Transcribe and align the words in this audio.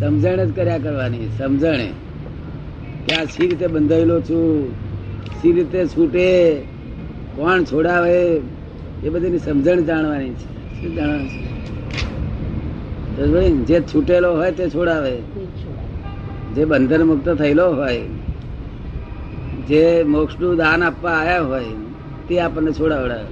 સમજણ 0.00 0.44
જ 0.44 0.56
કર્યા 0.56 0.78
કરવાની, 0.78 1.28
સમજણ. 1.38 1.78
કે 3.06 3.14
આ 3.14 3.24
સી 3.24 3.48
રીતે 3.48 3.66
બંધાયેલો 3.66 4.20
છું? 4.20 4.74
સી 5.42 5.52
રીતે 5.52 5.86
છૂટે? 5.86 6.62
કોણ 7.36 7.64
છોડાવે? 7.64 8.40
એ 9.04 9.08
બધીની 9.08 9.38
સમજણ 9.38 9.80
જાણવાની 9.80 10.30
છે. 10.30 10.80
શું 10.80 10.94
જાણવાનું 10.94 11.28
છે? 11.28 13.50
જે 13.50 13.80
છૂટેલો 13.80 14.36
હોય 14.36 14.52
તે 14.52 14.70
છોડાવે. 14.70 15.18
જે 16.54 16.64
બંધન 16.64 17.02
મુક્ત 17.02 17.28
થયેલો 17.28 17.74
હોય, 17.74 18.00
જે 19.68 20.02
મોક્ષનું 20.02 20.56
દાન 20.56 20.82
આપવા 20.82 21.10
આવ્યા 21.10 21.40
હોય, 21.40 21.64
તે 22.28 22.40
આપણને 22.40 22.72
છોડાવડાવે. 22.72 23.24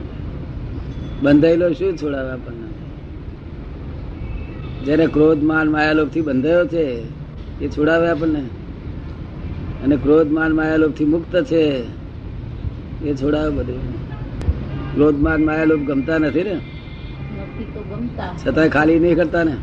બંધાયેલો 1.23 1.73
શું 1.73 1.97
છોડાવે 1.97 2.31
આપણને? 2.31 2.66
જેને 4.87 5.07
ક્રોધ 5.07 5.43
માન 5.43 5.71
માયાલોભથી 5.71 6.21
બંધાયો 6.21 6.66
છે 6.66 7.03
એ 7.61 7.68
છોડાવે 7.68 8.08
આપણને. 8.08 8.43
અને 9.85 9.96
ક્રોધ 9.96 10.31
માન 10.31 10.53
માયાલોભથી 10.53 11.04
મુક્ત 11.04 11.45
છે 11.45 11.85
એ 13.04 13.14
છોડાવે 13.14 13.50
બધું. 13.50 13.81
ક્રોધ 14.95 15.14
માન 15.14 15.45
માયાલોભ 15.45 15.81
ગમતા 15.81 16.18
નથી 16.18 16.43
ને? 16.43 16.54
છતાં 16.54 18.36
છતાંય 18.36 18.68
ખાલી 18.68 18.99
નહીં 18.99 19.17
કરતા 19.17 19.45
ને? 19.45 19.57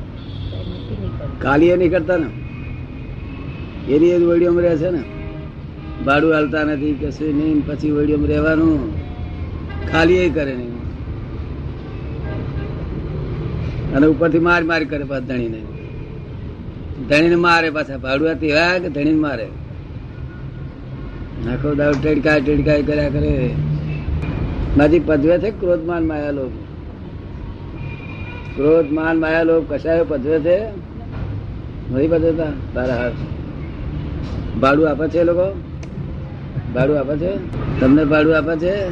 ખાલી 1.44 1.68
એ 1.68 1.78
નહીં 1.78 1.92
કરતા 1.92 2.18
ને? 2.18 2.26
એની 3.96 4.06
એ 4.06 4.26
વડીઓમાં 4.26 4.64
રહે 4.64 4.78
છે 4.78 4.90
ને? 4.90 5.04
ભાડું 6.06 6.34
હાલતા 6.34 6.64
નથી 6.64 6.94
કશું 6.94 7.38
નહીં 7.38 7.68
પછી 7.68 7.92
વડીઓમાં 7.92 8.28
રહેવાનું. 8.28 8.94
ખાલી 9.92 10.14
એ 10.14 10.30
કરે 10.30 10.56
નહીં. 10.56 10.73
અને 13.96 14.08
ઉપરથી 14.08 14.40
માર 14.40 14.64
માર 14.64 14.84
કરે 14.84 15.04
પાછા 15.04 15.20
ધણીને. 15.20 15.62
ધણીને 17.10 17.36
મારે 17.36 17.70
પાછા 17.70 17.98
ભાડુઆ 17.98 18.34
તેવા 18.34 18.80
કે 18.80 18.90
ધણીને 18.90 19.20
મારે? 19.20 19.48
આખો 21.54 21.76
દાવ 21.76 21.94
ટેડકાય 22.04 22.42
ટેડકાય 22.42 22.84
કર્યા 22.84 23.10
કરે. 23.10 23.50
બાજી 24.78 25.00
પદવે 25.00 25.38
છે 25.40 25.50
ક્રોધ 25.52 25.84
માન 25.86 26.06
માયા 26.06 26.32
લોક 26.32 26.52
ક્રોધ 28.56 28.92
માન 28.92 29.20
માયા 29.20 29.44
લોક 29.44 29.74
કશાયો 29.74 30.06
પદવે 30.06 30.40
છે? 30.40 30.66
નહીં 31.92 32.10
પદવતા? 32.10 32.46
તારા 32.74 32.96
હાથ. 32.96 33.14
ભાડું 34.60 34.90
આપે 34.90 35.08
છે 35.08 35.24
લોકો? 35.24 35.62
ભાડું 36.76 37.00
આપે 37.00 37.18
છે? 37.18 37.38
તમને 37.80 38.06
ભાડું 38.06 38.38
આપે 38.38 38.56
છે? 38.60 38.92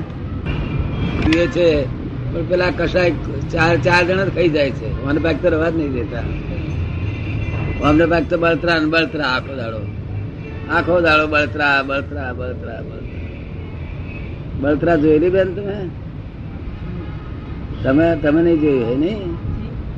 છે. 1.47 2.00
પણ 2.33 2.45
પેલા 2.45 2.71
કશાય 2.77 3.11
ચાર 3.51 3.77
ચાર 3.77 4.03
જણા 4.03 4.25
ખાઈ 4.25 4.49
જાય 4.49 4.69
છે. 4.69 5.05
વન 5.05 5.19
ભાગ 5.19 5.35
તો 5.41 5.49
રવા 5.49 5.69
જ 5.69 5.75
નહીં 5.75 5.93
દેતા. 5.93 6.23
અમને 7.89 8.05
ભાગ 8.05 8.23
તો 8.29 8.37
બળતરા 8.37 8.79
ને 8.79 8.85
બળતરા, 8.85 9.25
આખો 9.25 9.55
દાડો. 9.55 9.81
આખો 10.71 11.01
દાડો 11.01 11.27
બળતરા 11.27 11.83
બળતરા 11.83 12.33
બળતરા 12.33 12.81
બળતરા. 12.81 13.11
બળતરા 14.61 14.95
જોયેલી 14.95 15.29
બેન 15.29 15.53
તમે? 15.53 15.89
તમે 17.83 18.15
તમે 18.15 18.41
નહીં 18.41 18.61
જોયું 18.61 18.89
હે 18.89 18.95
નહીં? 18.95 19.37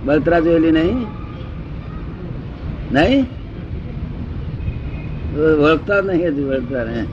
બળતરા 0.06 0.40
જોયેલી 0.40 0.72
નહીં? 0.72 1.06
નહીં? 2.92 3.26
જ 5.36 6.02
નહીં 6.02 6.28
હજુ 6.28 6.50
બળતરા 6.50 6.84
ને 6.84 7.06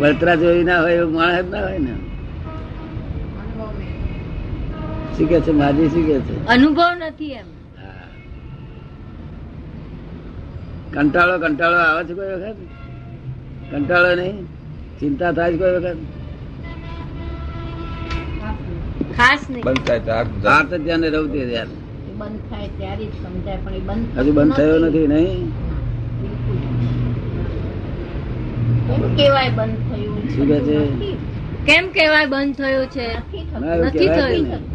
બળતરા 0.00 0.34
જોઈ 0.34 0.64
ના 0.64 0.80
હોય 0.80 0.92
એવું 0.92 1.14
માણસ 1.14 1.44
ના 1.50 1.60
હોય 1.60 1.78
ને. 1.78 2.11
શું 5.16 5.26
કે 5.30 5.38
છે 5.46 5.52
માજી 5.60 5.88
શું 5.94 6.04
કે 6.08 6.16
છે. 6.26 6.34
અનુભવ 6.54 6.80
નથી 6.98 7.34
એમ. 7.40 7.48
કંટાળો 10.94 11.34
કંટાળો 11.44 11.78
આવે 11.82 12.02
છે 12.08 12.14
કોઈ 12.14 12.34
વખત? 12.42 12.58
કંટાળો 13.70 14.10
નહીં? 14.20 14.36
ચિંતા 14.98 15.32
થાય 15.36 15.52
છે 15.52 15.58
કોઈ 15.62 15.74
વખત? 15.76 15.98
ખાસ 19.16 19.42
નહીં. 19.50 19.64
બંધ 19.66 19.84
થાય 19.86 20.00
તો 20.06 20.10
આખું 20.12 20.68
તો 20.70 20.76
ધ્યાન 20.84 21.04
રવતી 21.14 21.46
ધ્યાન 21.50 21.70
બંધ 22.20 22.40
થાય 22.50 22.68
ત્યારે 22.78 23.04
જ 23.04 23.14
સમજાય 23.22 23.58
પણ 23.64 23.80
બંધ 23.88 24.18
હજુ 24.18 24.32
બંધ 24.32 24.54
થયો 24.56 24.76
નથી 24.78 25.06
નહીં? 25.14 25.44
કેમ 28.88 29.02
કેવાય 29.16 29.50
બંધ 29.58 29.80
થયું? 29.88 30.20
શું 30.34 30.46
છે? 30.48 30.58
નથી. 30.58 31.16
કેમ 31.66 31.84
કેવાય 31.96 32.26
બંધ 32.26 32.54
થયું 32.56 32.86
છે 32.94 33.06
નથી 33.20 34.08
થયું. 34.08 34.71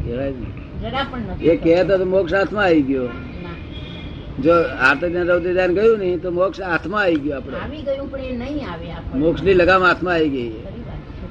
એ 1.52 1.54
કહે 1.64 1.76
તો 1.90 2.06
મોક્ષ 2.14 2.34
હાથમાં 2.38 2.66
આવી 2.70 2.86
ગયો. 2.90 3.08
જો 4.46 4.56
ધ્યાન 5.02 5.42
ધ્યાન 5.46 5.72
ગયું 5.78 5.98
નહીં 6.02 6.20
તો 6.24 6.30
મોક્ષ 6.40 6.60
હાથમાં 6.70 7.04
આવી 7.06 7.22
ગયો 7.24 7.38
આપડે 7.40 7.58
આવી 7.64 7.84
ગયું 7.88 8.08
પણ 8.12 8.26
એ 8.32 8.36
નહીં 8.44 8.66
આવે 8.72 8.88
આપણને. 8.96 9.20
મોક્ષની 9.24 9.56
લગામ 9.62 9.82
હાથમાં 9.88 10.16
આવી 10.18 10.32
ગઈ. 10.36 10.52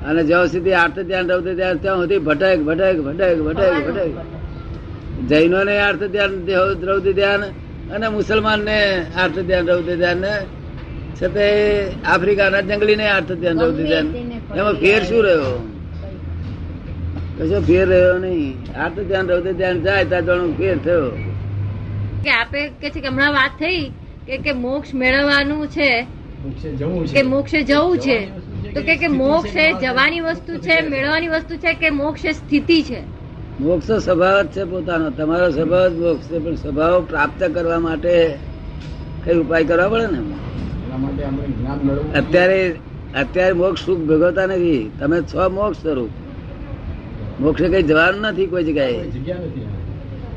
અને 0.08 0.20
જ્યાં 0.30 0.48
સુધી 0.54 0.76
આર્ત 0.82 0.98
ધ્યાન 1.08 1.26
રવતી 1.30 1.56
ધ્યાન 1.60 1.78
ત્યાં 1.84 2.00
સુધી 2.02 2.22
ભટક 2.28 2.58
ભટક 2.68 2.98
ભટક 3.06 3.38
ભટક 3.46 3.76
ભટક. 3.86 4.14
જૈનો 5.30 5.58
ને 5.68 5.74
આર્થ 5.86 6.04
ધ્યાન 6.14 6.32
રૌદ્ર 6.88 7.12
ધ્યાન 7.20 7.42
અને 7.94 8.06
મુસલમાન 8.16 8.60
ને 8.68 8.78
આર્થ 9.20 9.40
ધ્યાન 9.48 9.66
રૌદ્ર 9.70 9.94
ધ્યાન 10.02 10.20
ને 10.26 10.34
છતાં 11.18 11.54
આફ્રિકાના 12.12 12.66
જંગલી 12.68 12.98
ને 13.02 13.06
આર્થ 13.14 13.32
ધ્યાન 13.40 13.58
રૌદ્ર 13.62 13.82
ધ્યાન 13.90 14.08
એમાં 14.58 14.76
ફેર 14.82 15.00
શું 15.08 15.20
રહ્યો? 15.26 15.54
કશો 17.38 17.60
ફેર 17.60 17.86
રહ્યો 17.88 18.18
નહીં. 18.18 18.64
તો 18.94 19.04
ધ્યાન 19.04 19.28
રહ્યું 19.28 19.56
ધ્યાન 19.56 19.82
જાય 19.82 20.04
ત્યાં 20.04 20.26
જાણું 20.26 20.58
ફેર 20.58 20.76
થયો. 20.78 21.10
કે 22.24 22.30
આપે 22.30 22.68
કે 22.68 22.90
છે 22.90 23.00
કે 23.00 23.08
હમણાં 23.08 23.32
વાત 23.32 23.50
થઈ 23.60 23.80
કે 24.26 24.36
કે 24.38 24.52
મોક્ષ 24.52 24.94
મેળવવાનું 24.94 25.66
છે. 25.66 25.90
કે 27.14 27.22
મોક્ષે 27.22 27.62
જવું 27.62 27.98
છે. 27.98 28.18
તો 28.74 28.82
કે 28.82 28.96
કે 28.96 29.08
મોક્ષ 29.08 29.56
એ 29.56 29.72
જવાની 29.72 30.20
વસ્તુ 30.20 30.56
છે 30.56 30.80
મેળવવાની 30.88 31.28
વસ્તુ 31.28 31.56
છે 31.56 31.74
કે 31.74 31.90
મોક્ષ 31.90 32.24
એ 32.24 32.32
સ્થિતિ 32.32 32.82
છે? 32.82 33.00
મોક્ષ 33.60 33.86
સ્વભાવ 33.92 34.42
જ 34.42 34.46
છે 34.46 34.64
પોતાનો. 34.64 35.10
તમારો 35.10 35.50
સ્વભાવ 35.50 35.88
જ 35.88 35.92
મોક્ષ 35.92 36.26
છે 36.26 36.38
પણ 36.38 36.54
સ્વભાવ 36.54 37.00
પ્રાપ્ત 37.02 37.42
કરવા 37.54 37.78
માટે 37.78 38.34
કઈ 39.24 39.38
ઉપાય 39.38 39.64
કરવા 39.64 39.88
પડે 39.88 40.06
ને? 40.06 40.18
એના 40.18 40.96
માટે 40.96 41.24
આપણે 41.24 41.46
જ્ઞાન 41.46 41.78
મેળવવું 41.84 42.12
અત્યારે 42.14 42.60
અત્યારે 43.20 43.52
મોક્ષ 43.52 43.86
સુખ 43.86 44.00
ભોગવતા 44.00 44.46
નથી. 44.46 44.90
તમે 45.00 45.18
છ 45.20 45.34
મોક્ષ 45.36 45.82
સ્વરૂપ. 45.82 46.10
મોક્ષે 47.40 47.68
કઈ 47.68 47.82
જવાનું 47.82 48.20
નથી 48.20 48.46
કોઈ 48.46 48.64
જગ્યાએ. 48.64 49.10
જગ્યા 49.10 49.36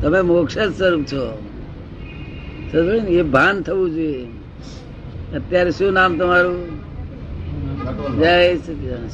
તમે 0.01 0.21
મોક્ષ 0.21 0.57
જ 0.57 0.71
સ્વરૂપ 0.77 1.03
છો. 1.03 1.23
એ 3.09 3.21
ભાન 3.21 3.61
થવું 3.61 3.91
જોઈએ. 3.91 4.25
અત્યારે 5.35 5.71
શું 5.71 5.93
નામ 5.93 6.17
તમારું? 6.17 6.59
જય 8.19 8.57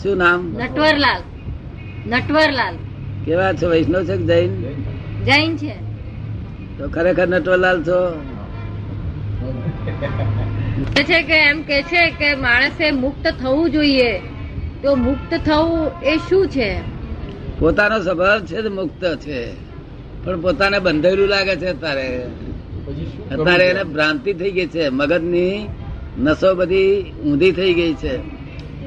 શું 0.03 0.17
નામ? 0.17 0.55
નટવરલાલ. 0.59 1.21
નટવરલાલ. 2.09 2.75
કેવા 3.25 3.53
છો? 3.53 3.69
વૈષ્ણવ 3.69 4.03
છે 4.03 4.17
કે 4.17 4.23
જૈન? 4.23 4.51
જૈન 5.25 5.57
છે. 5.57 5.75
તો 6.77 6.89
ખરેખર 6.89 7.27
નટવરલાલ 7.27 7.83
છો? 7.83 7.99
છે 11.03 11.21
કે 11.21 11.37
એમ 11.49 11.61
કે 11.61 11.81
છે 11.81 12.09
કે 12.09 12.35
માણસે 12.35 12.91
મુક્ત 12.91 13.27
થવું 13.41 13.71
જોઈએ. 13.71 14.11
તો 14.83 14.95
મુક્ત 14.95 15.31
થવું 15.45 15.91
એ 16.03 16.17
શું 16.17 16.47
છે? 16.47 16.94
પોતાનો 17.59 18.03
સ્વભાવ 18.03 18.39
છે 18.39 18.67
મુક્ત 18.67 19.15
છે. 19.15 19.53
પણ 20.25 20.41
પોતાને 20.41 20.79
બંધાયેલું 20.79 21.27
લાગે 21.27 21.55
છે 21.55 21.67
અત્યારે. 21.67 22.27
શું 22.85 23.29
અત્યારે 23.29 23.65
એને 23.65 23.83
ભ્રાંતિ 23.83 24.33
થઈ 24.33 24.51
ગઈ 24.51 24.67
છે. 24.67 24.89
મગજની 24.89 25.67
નસો 26.19 26.55
બધી 26.55 27.03
ઊંધી 27.03 27.51
થઈ 27.51 27.73
ગઈ 27.73 27.93
છે. 27.93 28.19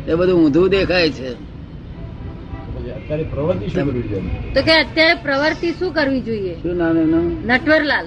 એ 0.06 0.14
બધું 0.14 0.44
ઊંધું 0.44 0.68
દેખાય 0.68 1.10
છે. 1.10 1.48
અત્યારે 2.88 3.22
પ્રવૃત્તિ 3.22 3.66
શું 3.66 3.86
કરવી 3.86 4.02
જોઈએ? 4.02 4.52
તો 4.54 4.62
કે 4.62 4.72
અત્યારે 4.72 5.14
પ્રવૃત્તિ 5.14 5.70
શું 5.70 5.94
કરવી 5.94 6.20
જોઈએ? 6.20 6.54
શું 6.54 6.76
નામ 6.76 6.98
એનું? 6.98 7.46
નટવરલાલ. 7.46 8.06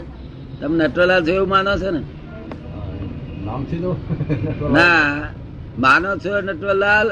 તમે 0.62 0.78
નટવરલાલ 0.78 1.24
જેવું 1.24 1.50
માનો 1.50 1.78
છો 1.78 1.92
ને? 1.92 2.00
નામથી 3.46 3.78
તો 3.78 3.96
ના 4.72 5.24
માનો 5.80 6.18
છો 6.18 6.42
નટવરલાલ. 6.42 7.12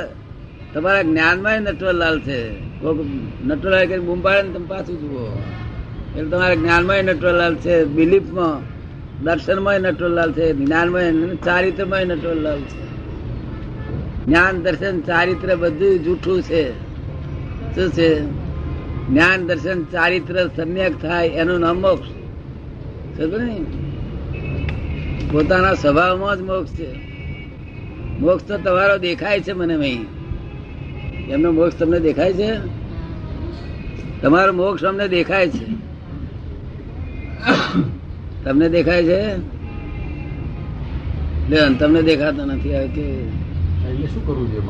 તમારા 0.74 1.02
જ્ઞાનમાં 1.02 1.62
નટવરલાલ 1.62 2.20
છે. 2.20 2.50
નટવરલાલ 3.46 3.86
કરી 3.86 4.22
પાડે 4.22 4.42
ને 4.42 4.54
તમે 4.54 4.66
પાછું 4.68 5.00
જુઓ. 5.00 5.44
એટલે 6.18 6.30
તમારા 6.30 6.54
જ્ઞાનમાં 6.54 6.98
નટવરલાલ 6.98 7.56
છે, 7.56 7.86
બિલીફમાં, 7.86 8.80
દર્શનમાં 9.24 9.80
નટવરલાલ 9.80 10.32
છે, 10.32 10.54
જ્ઞાનમાં 10.54 11.36
ચારિત્રમાં 11.36 12.02
નટવરલાલ 12.02 12.62
છે. 12.62 12.90
જ્ઞાન, 14.26 14.62
દર્શન, 14.62 15.02
ચારિત્ર 15.02 15.56
બધું 15.56 16.00
જૂઠું 16.00 16.42
છે. 16.42 16.72
શું 17.76 17.90
છે? 17.90 18.20
જ્ઞાન, 19.08 19.48
દર્શન, 19.48 19.84
ચારિત્ર 19.84 20.50
સમ્યક 20.56 21.02
થાય 21.02 21.28
એનું 21.28 21.60
નામ 21.60 21.82
મોક્ષ. 21.82 22.10
ને 23.20 23.66
પોતાના 25.32 25.74
સ્વભાવમાં 25.74 26.38
જ 26.38 26.42
મોક્ષ 26.42 26.72
છે. 26.72 26.94
મોક્ષ 28.20 28.46
તો 28.46 28.58
તમારો 28.58 28.98
દેખાય 28.98 29.42
છે 29.42 29.54
મને 29.54 29.76
અહીં 29.76 30.19
એમનો 31.30 31.52
મોક્ષ 31.52 31.76
તમને 31.76 32.00
દેખાય 32.00 32.34
છે? 32.34 32.50
તમારો 34.22 34.54
મોક્ષ 34.54 34.84
અમને 34.84 35.08
દેખાય 35.08 35.50
છે. 35.50 35.66
તમને 38.44 38.70
દેખાય 38.70 39.04
છે? 39.04 39.22
તમને 41.80 42.02
દેખાતા 42.02 42.46
નથી 42.46 42.70
કે? 42.70 43.06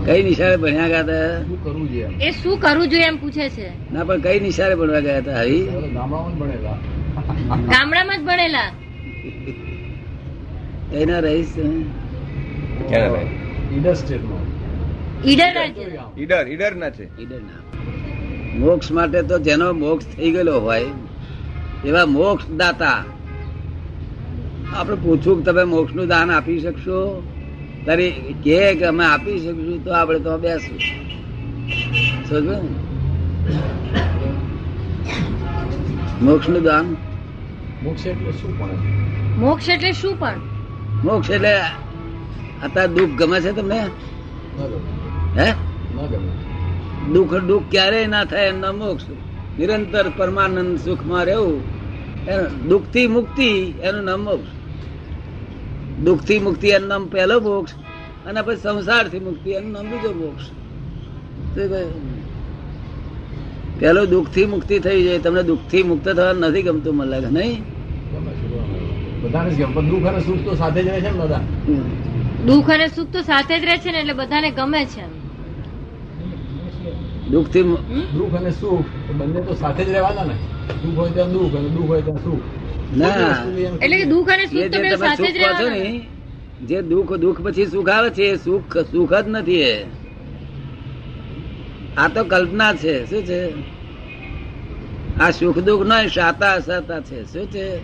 કઈ 0.05 0.23
નિશાળે 0.23 0.57
ભણ્યા 0.57 0.87
ગયા 0.87 0.99
હતા? 0.99 1.41
શું 1.41 1.63
કરવું 1.63 1.89
જોઈએ 1.89 2.05
એ 2.21 2.31
શું 2.31 2.59
કરવું 2.59 2.89
જોઈએ 2.89 3.03
એમ 3.03 3.17
પૂછે 3.17 3.49
છે. 3.49 3.93
ના 3.93 4.03
પણ 4.03 4.21
કઈ 4.21 4.39
નિશાળે 4.39 4.75
ભણવા 4.75 4.99
ગયા 4.99 5.17
હતા 5.17 5.39
હરી? 5.39 5.61
ગામડામાં 5.65 6.35
જ 6.35 6.39
ભણેલા. 6.39 6.77
ગામડામાં 7.65 8.17
જ 8.17 8.25
ભણેલા. 8.25 8.71
કઈ 10.91 11.05
ના 11.05 11.19
રહીશ? 11.19 11.53
ક્યાં? 12.89 14.38
ઈડર 15.23 15.55
ઈડર 15.55 15.55
રાજ્ય 15.55 15.85
ઈડર 16.17 16.47
ઈડર 17.19 17.41
ના 17.41 17.61
મોક્ષ 18.59 18.91
માટે 18.91 19.23
તો 19.23 19.39
જેનો 19.39 19.73
મોક્ષ 19.73 20.05
થઈ 20.05 20.31
ગયેલો 20.31 20.59
હોય 20.59 20.93
એવા 21.85 22.05
મોક્ષ 22.05 22.45
દાતા 22.57 23.03
આપણે 24.73 24.95
પૂછવું 24.95 25.43
કે 25.43 25.51
તમે 25.51 25.63
મોક્ષનું 25.65 26.07
દાન 26.07 26.29
આપી 26.29 26.59
શકશો? 26.59 27.23
તારી 27.85 28.35
કે 28.43 28.75
કે 28.75 28.85
અમે 28.85 29.05
આપી 29.05 29.39
શકશું 29.39 29.83
તો 29.83 29.91
આપણે 29.93 30.19
તો 30.19 30.37
બેસું 30.37 30.79
સમજો 32.27 32.39
મોક્ષનું 32.39 32.75
મોક્ષનું 36.21 36.63
દાન? 36.63 36.97
મોક્ષ 37.83 38.05
એટલે 38.05 38.33
શું 38.33 38.53
પણ? 38.53 38.79
મોક્ષ 39.37 39.69
એટલે 39.69 39.93
શું 39.93 40.17
પણ? 40.17 40.39
મોક્ષ 41.03 41.29
એટલે 41.29 41.53
અત્યારે 42.63 42.93
દુઃખ 42.95 43.15
ગમે 43.15 43.41
છે 43.41 43.53
તમને? 43.53 43.81
ગમે 44.57 44.98
હે? 45.37 45.53
દુઃખ 47.13 47.33
દુઃખ 47.33 47.63
ક્યારેય 47.71 48.07
ના 48.07 48.25
થાય 48.25 48.47
એમના 48.47 48.71
મોક્ષ. 48.71 49.05
નિરંતર 49.59 50.05
પરમાનંદ 50.17 50.79
સુખમાં 50.79 51.25
રહેવું 51.25 51.61
એનું 52.27 52.67
દુઃખથી 52.67 53.07
મુક્તિ 53.07 53.49
એનું 53.83 54.03
નામ 54.03 54.19
મોક્ષ. 54.19 54.49
દુઃખથી 56.03 56.39
મુક્તિ 56.39 56.67
એનું 56.67 56.87
નામ 56.87 57.07
પહેલો 57.07 57.39
મોક્ષ 57.39 57.73
અને 58.27 58.41
પછી 58.41 58.55
સંસારથી 58.55 59.19
મુક્તિ 59.19 59.49
એનું 59.51 59.71
નામ 59.71 59.85
બીજો 59.85 60.11
મોક્ષ. 60.13 60.45
પેલો 63.79 64.05
દુઃખથી 64.05 64.45
મુક્તિ 64.45 64.79
થઈ 64.79 65.03
જાય 65.03 65.19
તમને 65.19 65.43
દુઃખથી 65.43 65.83
મુક્ત 65.83 66.09
થવા 66.09 66.33
નથી 66.33 66.61
ગમતું 66.61 66.95
મને 66.95 67.09
લાગે 67.09 67.29
નહીં. 67.29 67.63
બધાને 69.21 69.49
ગમે 69.49 69.65
પણ 69.73 69.89
દુઃખ 69.89 70.05
અને 70.05 70.19
સુખ 70.19 70.43
તો 70.45 70.55
સાથે 70.55 70.83
જ 70.83 70.87
રહે 70.87 71.01
છે 71.01 71.11
ને 71.11 71.17
બધા 71.19 71.41
દુઃખ 72.45 72.69
અને 72.69 72.87
સુખ 72.87 73.09
તો 73.13 73.21
સાથે 73.21 73.59
જ 73.59 73.65
રહે 73.65 73.77
છે 73.77 73.91
ને 73.91 73.99
એટલે 73.99 74.13
બધાને 74.13 74.51
ગમે 74.51 74.85
છે 74.85 75.18
એમ. 77.29 77.31
દુઃખથી 77.31 77.63
દુઃખ 78.17 78.39
અને 78.39 78.51
સુખ 78.51 78.85
બંને 79.17 79.41
તો 79.41 79.53
સાથે 79.53 79.83
જ 79.83 79.89
રહેવાના 79.89 80.23
ને. 80.23 80.33
દુઃખ 80.85 80.97
હોય 80.97 81.09
ત્યાં 81.11 81.31
દુઃખ 81.31 81.55
અને 81.55 81.69
દુઃખ 81.69 81.87
હોય 81.87 82.01
ત્યાં 82.01 82.17
સુખ. 82.17 82.41
ના. 82.97 83.35
એટલે 83.81 83.97
કે 83.97 84.05
દુઃખ 84.05 84.29
અને 84.29 84.45
સુખ 84.45 84.71
તો 84.71 84.81
બે 84.81 84.89
તમે 84.89 84.95
સાથે 84.95 85.31
જ 85.31 85.37
રહેવાના 85.37 86.01
જે 86.67 86.81
દુઃખ 86.81 87.13
દુઃખ 87.13 87.41
પછી 87.41 87.65
સુખ 87.65 87.89
આવે 87.89 88.09
છે 88.09 88.35
સુખ 88.35 88.77
સુખ 88.77 89.13
જ 89.13 89.27
નથી 89.27 89.61
એ. 89.61 89.85
આ 91.97 92.07
તો 92.07 92.23
કલ્પના 92.23 92.73
છે 92.73 93.05
શું 93.05 93.23
છે? 93.23 93.53
આ 95.19 95.31
સુખ 95.31 95.59
દુઃખ 95.59 95.85
નો 95.85 96.07
સાતા 96.07 96.53
અસાતા 96.53 97.01
છે 97.01 97.23
શું 97.23 97.47
છે? 97.47 97.79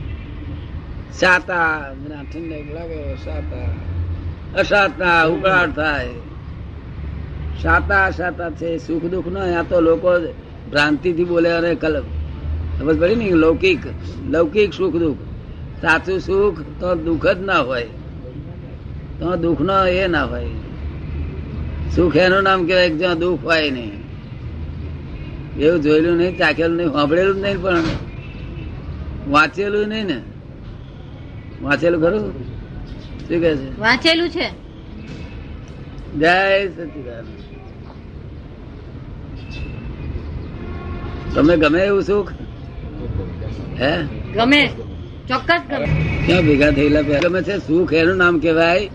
સાતા 1.12 1.94
મને 2.00 2.16
ઠંડક 2.34 2.74
લાગે 2.74 3.16
સાતા. 3.16 3.70
અસાતા 4.60 5.24
ઉકળાટ 5.24 5.76
થાય. 5.76 6.08
સાતા 7.64 8.12
સાતા 8.12 8.50
છે 8.50 8.78
સુખ 8.78 9.04
દુઃખ 9.04 9.28
નો 9.28 9.40
આ 9.60 9.64
તો 9.64 9.82
લોકો 9.82 10.20
ભ્રાંતિ 10.72 11.14
થી 11.14 11.24
બોલે 11.24 11.52
અને 11.52 11.76
કલમ 11.76 12.04
સમજ 12.80 13.00
પડી 13.00 13.16
ને? 13.16 13.30
લૌકિક 13.30 13.80
લૌકિક 14.30 14.74
સુખ 14.74 14.96
દુઃખ. 14.96 15.18
સાચું 15.82 16.20
સુખ 16.20 16.62
તો 16.80 16.96
દુઃખ 16.96 17.28
જ 17.28 17.42
ના 17.42 17.60
હોય. 17.60 17.88
તો 19.20 19.36
દુઃખ 19.36 19.62
નો 19.62 19.86
એ 19.86 20.08
ના 20.08 20.24
હોય. 20.24 20.46
સુખ 21.96 22.16
એનું 22.16 22.44
નામ 22.44 22.68
કહેવાય 22.68 22.90
જ્યાં 22.90 23.20
દુઃખ 23.20 23.44
હોય 23.44 23.70
નહીં. 23.70 23.92
એવું 25.60 25.82
જોયેલું 25.82 26.18
નહીં 26.18 26.38
ચાખેલું 26.38 26.78
નહીં 26.78 26.92
સાંભળેલું 26.92 27.42
નહીં 27.42 27.62
પણ. 27.62 27.78
વાંચેલું 29.28 29.88
નહીં 29.88 30.06
ને? 30.06 30.22
વાંચેલું 31.62 32.02
ખરું? 32.02 32.34
શું 33.20 33.42
કહે 33.42 33.56
છે? 33.56 33.80
વાંચેલું 33.80 34.30
છે. 34.30 34.66
જય 36.16 36.68
સચિદાન 36.68 37.45
તમને 41.36 41.58
ગમે 41.58 41.82
એવું 41.82 42.04
સુખ? 42.04 42.32
હે? 43.82 44.04
ગમે. 44.34 44.68
ચોક્કસ 45.28 45.62
ગમે. 45.70 45.86
ક્યાં 46.26 46.42
ભેગા 46.42 46.72
થયેલા 46.72 47.02
ગમે 47.02 47.42
છે? 47.42 47.58
સુખ 47.58 47.94
એનું 47.94 48.16
નામ 48.16 48.40
કહેવાય 48.40 48.90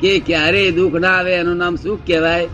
કે 0.00 0.18
ક્યારેય 0.26 0.70
દુઃખ 0.70 0.94
ના 0.94 1.08
આવે 1.08 1.34
એનું 1.34 1.56
નામ 1.56 1.76
સુખ 1.76 2.00
કહેવાય. 2.06 2.46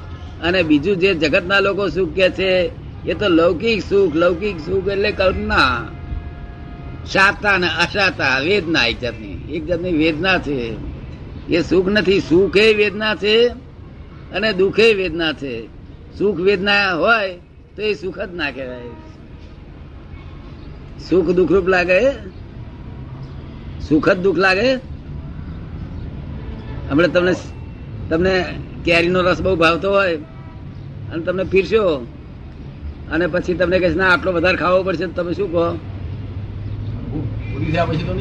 અને 0.42 0.62
બીજું 0.62 0.96
જે 0.96 1.14
જગતના 1.14 1.60
લોકો 1.60 1.88
સુખ 1.88 2.14
કે 2.14 2.30
છે 2.30 2.70
એ 3.10 3.14
તો 3.14 3.28
લૌકિક 3.28 3.82
સુખ 3.88 4.14
લૌકિક 4.14 4.60
સુખ 4.66 4.88
એટલે 4.88 5.12
કલ્પના. 5.12 5.88
સાતા 7.06 7.58
ને 7.58 7.66
અસાતા 7.66 8.38
વેદના 8.38 8.86
એક 8.86 9.00
જાતની. 9.00 9.54
એક 9.54 9.66
જાતની 9.66 9.92
વેદના 9.92 10.38
છે. 10.38 10.76
એ 11.48 11.62
સુખ 11.62 11.88
નથી. 11.88 12.20
સુખ 12.20 12.56
એ 12.56 12.74
વેદના 12.74 13.14
છે 13.14 13.48
અને 14.32 14.52
દુઃખ 14.52 14.78
એ 14.78 14.94
વેદના 14.94 15.32
છે. 15.32 15.66
સુખ 16.18 16.40
વેદના 16.40 16.94
હોય 16.94 17.34
તો 17.76 17.82
એ 17.82 17.94
સુખ 17.94 18.18
જ 18.18 18.34
ના 18.34 18.50
કહેવાય. 18.50 19.05
સુખ 21.00 21.26
દુઃખરૂપ 21.26 21.68
લાગે? 21.68 22.12
સુખદ 23.88 24.16
દુઃખ 24.22 24.36
લાગે? 24.36 24.74
હમણાં 26.90 27.12
તમને 27.12 27.32
તમને 28.10 28.44
કેરીનો 28.84 29.20
રસ 29.20 29.40
બહુ 29.40 29.56
ભાવતો 29.56 29.92
હોય 29.92 30.16
અને 31.12 31.22
તમને 31.22 31.44
પીરસ્યો 31.44 32.06
અને 33.12 33.26
પછી 33.26 33.54
તમને 33.54 33.78
કહે 33.78 33.94
ના 33.94 34.08
આટલો 34.08 34.32
વધારે 34.32 34.56
ખાવો 34.56 34.82
પડશે 34.82 35.06
તમે 35.06 35.32
શું 35.32 35.52
કહો? 35.52 35.78
જ 37.60 37.78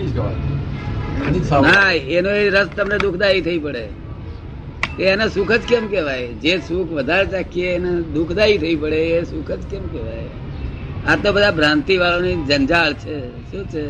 જ 0.09 1.51
ના 1.51 1.91
એનો 1.91 2.29
એ 2.29 2.49
રસ 2.49 2.67
તમને 2.77 2.97
દુઃખદાયી 2.97 3.41
થઈ 3.41 3.59
પડે. 3.59 3.89
એને 5.03 5.29
સુખ 5.29 5.51
જ 5.51 5.59
કેમ 5.59 5.87
કહેવાય? 5.87 6.27
જે 6.27 6.57
સુખ 6.57 6.91
વધારે 6.91 7.27
ચાખીએ 7.27 7.75
એને 7.75 8.01
દુઃખદાયી 8.01 8.57
થઈ 8.57 8.75
પડે 8.75 8.95
એ 8.95 9.23
સુખ 9.23 9.51
જ 9.51 9.65
કેમ 9.71 9.87
કહેવાય? 9.87 10.44
આ 11.07 11.15
તો 11.15 11.29
બધા 11.33 11.51
ભ્રાંતિ 11.51 11.93
વાળાની 11.97 12.37
જંજાળ 12.49 12.93
છે. 12.93 13.15
શું 13.51 13.63
છે? 13.67 13.83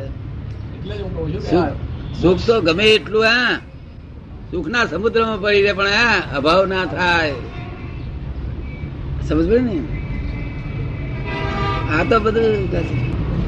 સુખ 2.22 2.42
તો 2.48 2.56
ગમે 2.62 2.86
એટલું 2.96 3.26
હા. 3.26 3.56
સુખના 4.52 4.86
સમુદ્રમાં 4.86 5.40
પડી 5.42 5.62
રહે 5.62 5.74
પણ 5.74 5.94
હા 6.00 6.20
અભાવ 6.38 6.62
ના 6.68 6.86
થાય. 6.86 7.36
સમજ 9.28 9.52
ને? 9.68 9.78
આ 11.92 12.04
તો 12.10 12.16
બધું 12.20 12.70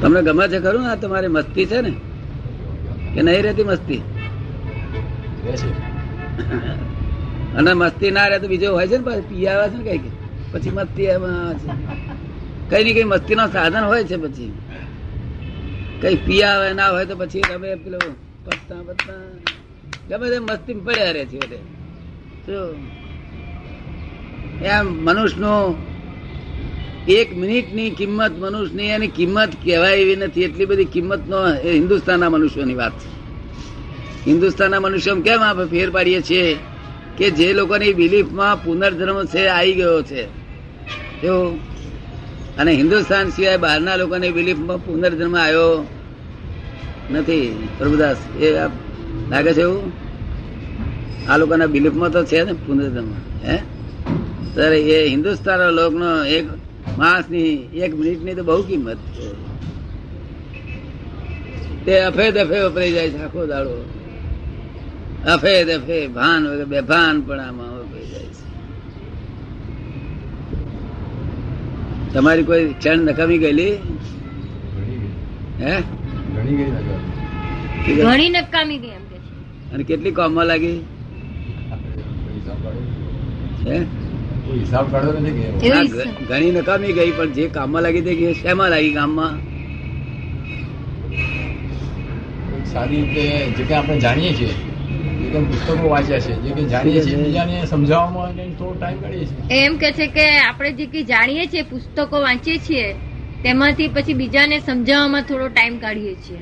તમને 0.00 0.20
ગમે 0.22 0.44
છે 0.48 0.58
ખરું? 0.60 0.84
આ 0.90 0.96
તમારી 0.96 1.28
મસ્તી 1.28 1.66
છે 1.66 1.78
ને? 1.80 1.92
કે 3.14 3.20
નહીં 3.22 3.42
રહેતી 3.42 3.64
મસ્તી? 3.64 4.02
અને 7.56 7.70
મસ્તી 7.74 8.10
ના 8.10 8.28
રહે 8.30 8.38
તો 8.38 8.48
બીજો 8.48 8.68
હોય 8.72 8.86
છે 8.86 8.96
ને 8.98 9.04
પછી 9.04 9.26
પી 9.28 9.48
આવે 9.48 9.66
છે 9.70 9.78
ને 9.78 9.98
કઈ 9.98 10.12
પછી 10.52 10.70
મસ્તી 10.70 11.10
આવે 11.10 11.28
છે. 11.60 11.68
કઈ 12.70 12.84
ની 12.84 12.92
કઈ 12.92 13.04
મસ્તી 13.04 13.34
નો 13.34 13.46
સાધન 13.46 13.80
હોય 13.80 14.04
છે 14.04 14.16
પછી. 14.16 14.52
કઈ 16.00 16.16
પિયા 16.16 16.72
ના 16.72 16.88
હોય 16.88 17.04
તો 17.04 17.16
પછી 17.16 17.40
તમે 17.40 17.74
પેલો 17.74 17.98
પત્તા 18.44 18.74
પત્તા. 18.74 19.12
ગમે 20.08 20.30
તે 20.30 20.38
મસ્તી 20.38 20.74
પડ્યા 20.74 21.10
રહે 21.10 21.24
છે 21.24 21.38
બધે. 21.38 21.58
એમ 24.64 24.86
મનુષ્યનો 25.04 25.76
એક 27.08 27.36
મિનિટની 27.36 27.90
કિંમત 27.90 28.38
મનુષ્યની, 28.38 28.86
એની 28.86 29.08
કિંમત 29.08 29.48
કહેવાય 29.64 29.96
એવી 29.96 30.16
નથી. 30.16 30.42
એટલી 30.42 30.66
બધી 30.66 30.84
કિંમત 30.84 31.28
નો 31.28 31.54
એ 31.54 31.72
હિન્દુસ્તાનના 31.72 32.30
મનુષ્યોની 32.30 32.74
વાત 32.74 32.92
છે. 32.92 33.18
હિન્દુસ્તાનના 34.26 34.80
મનુષ્યો 34.80 35.16
કેમ 35.16 35.40
આપણે 35.40 35.66
ફેર 35.66 35.90
પાડીએ 35.90 36.20
છીએ 36.20 36.56
કે 37.18 37.30
જે 37.30 37.52
લોકોની 37.52 37.92
બિલીફમાં 37.92 38.64
પુનર્જન્મ 38.64 39.24
છે 39.24 39.46
આવી 39.46 39.72
ગયો 39.72 40.02
છે? 40.02 40.22
એવું 41.26 41.77
અને 42.58 42.72
હિન્દુસ્તાન 42.72 43.28
સિવાય 43.28 43.56
બહારના 43.56 43.96
લોકોની 43.96 44.30
બિલીફમાં 44.30 44.84
પુનર્જન્મ 44.84 45.36
આવ્યો 45.36 45.86
નથી. 47.10 47.68
પ્રભુદાસ, 47.78 48.16
એ 48.40 48.52
લાગે 49.30 49.52
છે 49.52 49.60
એવું? 49.60 49.92
આ 51.28 51.36
લોકોના 51.36 51.66
બિલીફમાં 51.66 52.10
તો 52.10 52.24
છે 52.24 52.42
ને 52.42 52.52
પુનર્જન્મ, 52.52 53.10
હે? 53.44 53.58
ત્યારે 54.54 54.80
એ 54.80 55.08
હિન્દુસ્તાન 55.08 55.58
લોકનો 55.58 56.24
એક 56.24 56.46
માણસની 56.98 57.54
એક 57.74 57.94
મિનિટની 57.94 58.34
તો 58.34 58.44
બહુ 58.44 58.62
કિંમત 58.62 58.96
છે. 58.96 59.32
તે 61.84 62.00
અફે 62.00 62.30
દફે 62.30 62.60
વપરાઈ 62.60 62.92
જાય 62.92 63.10
છે, 63.10 63.18
આખો 63.18 63.46
દાડો. 63.46 63.90
અફે 65.26 65.64
દફે 65.64 66.06
ભાન 66.06 66.46
વગર 66.46 66.64
બે 66.64 66.80
ભાન 66.80 67.20
પણ 67.20 67.40
આમાં 67.40 67.78
વપરાઈ 67.78 68.06
જાય 68.06 68.24
છે 68.24 68.48
તમારી 72.14 72.42
કોઈ 72.42 72.66
ક્ષણ 72.72 72.98
નકામી 72.98 73.38
ગયેલી? 73.38 73.72
ગઈ. 73.72 75.08
હે? 75.60 75.74
ઘણી 76.34 76.56
ગઈ 76.56 76.70
નજર. 76.70 78.04
ઘણી 78.04 78.30
નકામી 78.30 78.78
ગઈ 78.78 78.88
એમ 78.88 79.04
કે 79.10 79.16
અને 79.74 79.84
કેટલી 79.84 80.10
કોમમાં 80.10 80.46
લાગી? 80.46 80.78
ઘણી 86.28 86.50
નકામી 86.50 86.92
ગઈ 86.92 87.10
પણ 87.10 87.32
જે 87.32 87.48
કામમાં 87.48 87.82
લાગી 87.82 88.00
તે 88.00 88.14
કે 88.14 88.34
શેમાં 88.34 88.70
લાગી 88.70 88.94
કામમાં? 88.94 89.34
સારી 92.64 93.02
રીતે 93.02 93.24
જે 93.56 93.64
કે 93.64 93.74
આપણે 93.74 94.00
જાણીએ 94.00 94.32
છીએ 94.32 94.54
પુસ્તકો 95.50 95.88
વાંચ્યા 95.88 96.20
છે 96.20 96.34
જે 96.42 96.50
કે 96.56 96.62
જાણીએ 96.72 97.00
છીએ. 97.04 97.16
બીજાને 97.24 97.56
સમજાવવામાં 97.66 98.32
થોડો 98.58 98.74
ટાઈમ 98.80 98.98
કાઢીએ 99.02 99.26
છીએ. 99.26 99.42
એમ 99.64 99.72
કે 99.78 99.88
છે 99.92 100.06
કે 100.16 100.24
આપણે 100.40 100.70
જે 100.72 100.86
કઈ 100.92 101.04
જાણીએ 101.04 101.44
છીએ 101.52 101.62
પુસ્તકો 101.72 102.16
વાંચીએ 102.26 102.58
છીએ 102.68 102.86
તેમાંથી 103.44 103.88
પછી 103.88 104.14
બીજાને 104.20 104.56
સમજાવવામાં 104.60 105.24
થોડો 105.30 105.46
ટાઈમ 105.48 105.74
કાઢીએ 105.78 106.14
છીએ. 106.24 106.40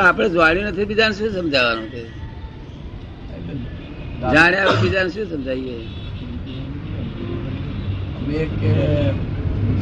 આપણે 0.00 0.28
જાણ્યું 0.28 0.66
નથી 0.70 0.88
બીજાને 0.92 1.14
શું 1.14 1.30
સમજાવવાનું 1.38 1.88
છે 1.94 2.02
જાણ્યા 4.34 4.76
બીજાને 4.82 5.10
શું 5.16 5.26
સમજાવીએ? 5.30 5.76
અમે 8.18 8.34
એક 8.44 8.54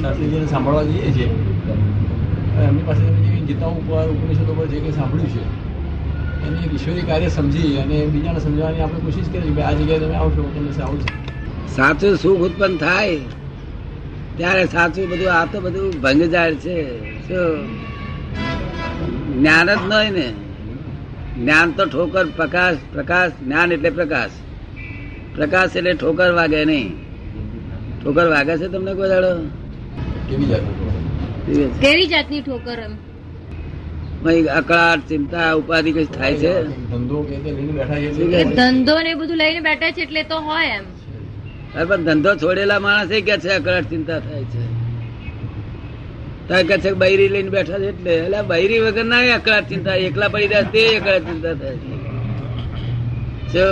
શાસ્ત્રીજીને 0.00 0.46
સાંભળવા 0.46 0.86
જઈએ 0.88 1.10
છીએ. 1.18 1.28
એમની 2.64 2.84
પાસે 2.88 3.02
જે 3.04 3.30
ગીતા 3.46 3.70
ઉપર 3.78 4.04
ઉપનિષદો 4.14 4.52
ઉપર 4.52 4.66
જે 4.72 4.76
કંઈ 4.80 4.96
સાંભળ્યું 4.98 5.32
છે 5.34 5.42
એની 6.46 6.66
એક 6.66 6.74
ઈશ્વરી 6.74 7.00
કાર્ય 7.00 7.28
સમજી 7.28 7.76
અને 7.76 8.06
બીજાને 8.06 8.40
સમજાવવાની 8.40 8.80
આપણે 8.80 9.00
કોશિશ 9.00 9.28
કરીએ 9.32 9.42
છીએ 9.42 9.54
કે 9.54 9.62
આ 9.62 9.72
જગ્યાએ 9.72 9.98
તમે 9.98 10.14
આવશો 10.14 10.42
તમને 10.42 10.82
આવું 10.82 11.00
છે 11.00 11.24
સાચું 11.76 12.16
સુખ 12.16 12.38
ઉત્પન્ન 12.38 12.76
થાય. 12.76 13.16
ત્યારે 14.36 14.64
સાચું 14.66 15.08
બધું 15.08 15.32
આ 15.32 15.44
તો 15.44 15.60
બધું 15.60 16.00
ભંગ 16.00 16.22
જાય 16.22 16.54
છે. 16.54 17.00
શું? 17.28 17.68
જ્ઞાન 19.40 19.66
જ 19.66 19.78
નહીં 19.88 20.12
ને. 20.12 20.32
જ્ઞાન 21.38 21.70
તો 21.70 21.84
ઠોકર 21.86 22.26
પ્રકાશ 22.26 22.76
પ્રકાશ 22.92 23.30
જ્ઞાન 23.44 23.72
એટલે 23.72 23.90
પ્રકાશ. 23.90 24.30
પ્રકાશ 25.34 25.76
એટલે 25.76 25.94
ઠોકર 25.94 26.32
વાગે 26.32 26.64
નહીં. 26.64 26.92
ઠોકર 28.04 28.28
વાગે 28.28 28.58
છે 28.58 28.68
તમને 28.68 28.94
કોઈ 28.94 29.08
દાડો? 29.08 29.36
કેવી 31.80 32.06
જાતની 32.06 32.40
ઠોકર 32.42 32.78
એમ? 32.78 33.03
અકળાટ 34.30 35.08
ચિંતા 35.08 35.52
ઉપાધિ 35.52 35.92
કઈ 35.92 36.04
થાય 36.04 36.36
છે? 36.36 36.62
ધંધો 36.62 37.22
કે 37.22 37.36
તે 37.36 37.50
લઈને 37.50 37.72
બેઠા 37.72 37.94
છે 37.94 38.14
શું 38.14 38.30
કે 38.30 38.44
કહે? 38.44 38.54
ધંધો 38.54 39.02
ને 39.02 39.14
બધું 39.14 39.36
લઈને 39.36 39.60
બેઠા 39.60 39.90
છે 39.90 40.02
એટલે 40.02 40.22
તો 40.22 40.36
હોય 40.36 40.64
એમ. 40.64 40.84
અરે 41.76 41.84
પણ 41.84 42.04
ધંધો 42.04 42.36
છોડેલા 42.36 42.78
માણસ 42.78 43.10
એ 43.10 43.20
કે 43.20 43.38
છે 43.38 43.48
અકળાટ 43.48 43.84
ચિંતા 43.90 44.18
થાય 44.18 44.42
છે. 44.42 44.62
તારે 46.48 46.62
કે 46.62 46.78
છે 46.78 46.92
બૈરી 46.92 47.28
લઈને 47.28 47.48
બેઠા 47.48 47.78
છે 47.78 47.88
એટલે? 47.88 48.14
એટલે 48.14 48.42
બૈરી 48.42 48.78
વગર 48.78 49.04
ના 49.04 49.34
અકળાટ 49.34 49.68
ચિંતા 49.68 49.94
એકલા 49.94 50.28
પડી 50.28 50.48
જાય 50.48 50.62
તે 50.62 50.96
અકળાટ 50.96 51.22
ચિંતા 51.22 51.54
થાય 51.54 51.76
છે. 51.76 51.94
જો 53.52 53.66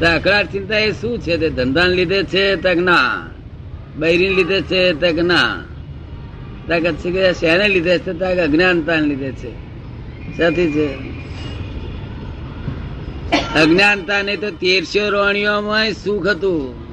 તો 0.00 0.06
અકળાટ 0.06 0.52
ચિંતા 0.52 0.78
એ 0.78 0.92
શું 0.92 1.18
છે? 1.18 1.36
તે 1.36 1.50
ધંધાને 1.50 1.94
લીધે 1.94 2.24
છે 2.24 2.56
તક 2.56 2.76
ના. 2.76 3.26
બૈરી 3.98 4.28
લીધે 4.28 4.62
છે 4.62 4.92
તક 4.92 5.22
ના. 5.22 5.73
તક 6.68 6.94
છે 6.94 7.32
શેને 7.32 7.68
લીધે 7.68 7.98
છે? 7.98 8.12
તક 8.12 8.38
અજ્ઞાનતાને 8.38 9.06
લીધે 9.06 9.32
છે. 9.32 9.50
સાથી 10.38 10.72
છે. 10.72 10.94
અજ્ઞાનતા 13.54 14.22
ને 14.22 14.36
તો 14.36 14.50
તેરસો 14.50 15.08
રોણીઓમાં 15.08 15.92
સુખ 15.92 16.26
હતું. 16.26 16.84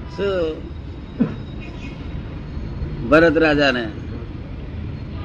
ભરત 3.09 3.37
રાજાને. 3.37 3.87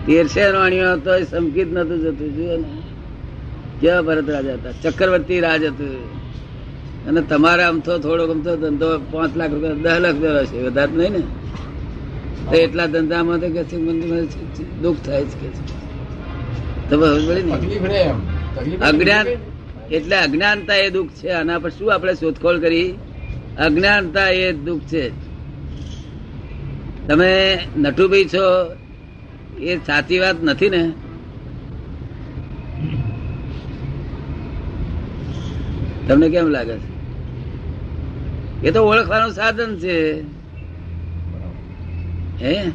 તેરસે 0.07 0.51
રોણીઓ 0.51 0.97
તો 0.97 1.25
સમકિત 1.25 1.73
નતું 1.73 1.99
જતું, 2.01 2.37
જુઓ 2.37 2.57
ને. 2.57 2.83
કેવા 3.81 4.03
ભરત 4.03 4.31
રાજા 4.31 4.55
હતા? 4.55 4.91
ચક્રવર્તી 4.91 5.41
રાજ 5.41 5.65
હતું. 5.65 6.17
અને 7.07 7.23
તમારે 7.23 7.63
આમ 7.63 7.81
તો 7.81 7.99
થોડો 7.99 8.27
ગમતો 8.27 8.57
ધંધો 8.57 8.99
પાંચ 8.99 9.37
લાખ 9.37 9.51
રૂપિયા, 9.51 9.73
દસ 9.73 10.01
લાખ 10.01 10.15
જેવો 10.15 10.45
છે. 10.45 10.63
વધારે 10.63 10.93
નહીં 10.93 11.13
ને. 11.13 11.19
તો 11.19 11.66
એટલા 12.55 12.87
ધંધામાં 12.87 13.41
તો 13.41 13.49
કે 13.49 13.65
છે 13.65 13.77
દુઃખ 14.83 14.97
થાય 15.07 15.25
છે 15.25 15.39
કે 15.41 15.49
છે. 15.49 15.87
તમે 16.91 17.07
અજ્ઞાન 18.81 19.27
એટલે 19.93 20.17
અજ્ઞાનતા 20.17 20.75
એ 20.75 20.91
દુઃખ 20.91 21.09
છે 21.09 21.29
આના 21.29 21.59
પર 21.59 21.71
શું 21.71 21.95
આપણે 21.95 22.15
શોધખોળ 22.15 22.59
કરી? 22.59 22.95
અજ્ઞાનતા 23.59 24.29
એ 24.29 24.53
દુઃખ 24.53 24.81
છે. 24.81 25.11
તમે 27.09 27.59
નટુભાઈ 27.77 28.25
છો 28.25 28.67
એ 29.61 29.77
સાચી 29.77 30.19
વાત 30.19 30.37
નથી 30.43 30.71
ને? 30.71 30.93
તમને 36.09 36.29
કેમ 36.29 36.49
લાગે 36.49 36.79
છે? 36.79 36.97
એ 38.69 38.71
તો 38.71 38.83
ઓળખવાનું 38.83 39.31
સાધન 39.31 39.79
છે. 39.79 40.36
હે? 42.41 42.71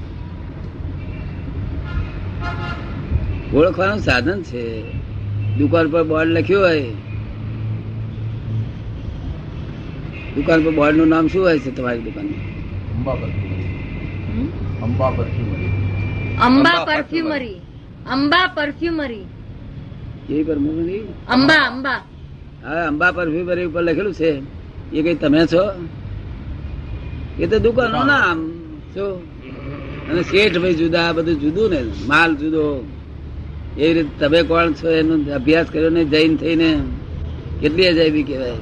ઓળખવાનું 3.53 3.99
સાધન 3.99 4.41
છે. 4.41 4.83
દુકાન 5.57 5.91
પર 5.91 6.03
બોર્ડ 6.03 6.29
લખ્યું 6.29 6.61
હોય. 6.61 6.83
દુકાન 10.35 10.65
પર 10.65 10.71
બોર્ડનું 10.71 11.07
નામ 11.07 11.27
શું 11.27 11.43
હોય 11.43 11.59
છે 11.59 11.71
તમારી 11.71 11.99
દુકાન 11.99 12.27
Amba 12.27 13.13
perfumery 13.15 13.67
Amba 14.81 15.09
perfumery 15.09 15.71
Amba 16.43 16.87
perfumery. 16.95 17.53
Amba 18.11 18.47
perfumery. 18.47 19.21
એ 20.29 20.43
અંબા 21.29 21.53
અંબા. 21.53 22.01
હા 22.63 22.87
અંબા 22.87 23.11
પરફ્યુમરી 23.11 23.65
ઉપર 23.65 23.81
લખેલું 23.81 24.13
છે. 24.13 24.41
એ 24.93 25.01
કઈ 25.01 25.15
તમે 25.15 25.45
છો? 25.45 25.87
એ 27.39 27.47
તો 27.47 27.59
દુકાનનું 27.59 28.05
નામ. 28.05 28.51
શું 28.93 29.30
અને 30.11 30.23
શેઠ 30.23 30.57
ભાઈ 30.57 30.73
જુદા 30.73 31.09
આ 31.09 31.13
બધું 31.13 31.39
જુદું 31.39 31.69
ને 31.69 31.81
માલ 32.07 32.35
જુદો. 32.35 32.83
એવી 33.77 33.93
રીતે 33.93 34.09
તમે 34.19 34.43
કોણ 34.43 34.73
છો 34.73 34.89
એનો 34.89 35.33
અભ્યાસ 35.35 35.67
કર્યો 35.69 35.89
ને 35.89 36.05
જૈન 36.05 36.37
થઈને 36.37 36.83
કેટલી 37.61 37.87
અજાયબી 37.87 38.23
કહેવાય? 38.23 38.59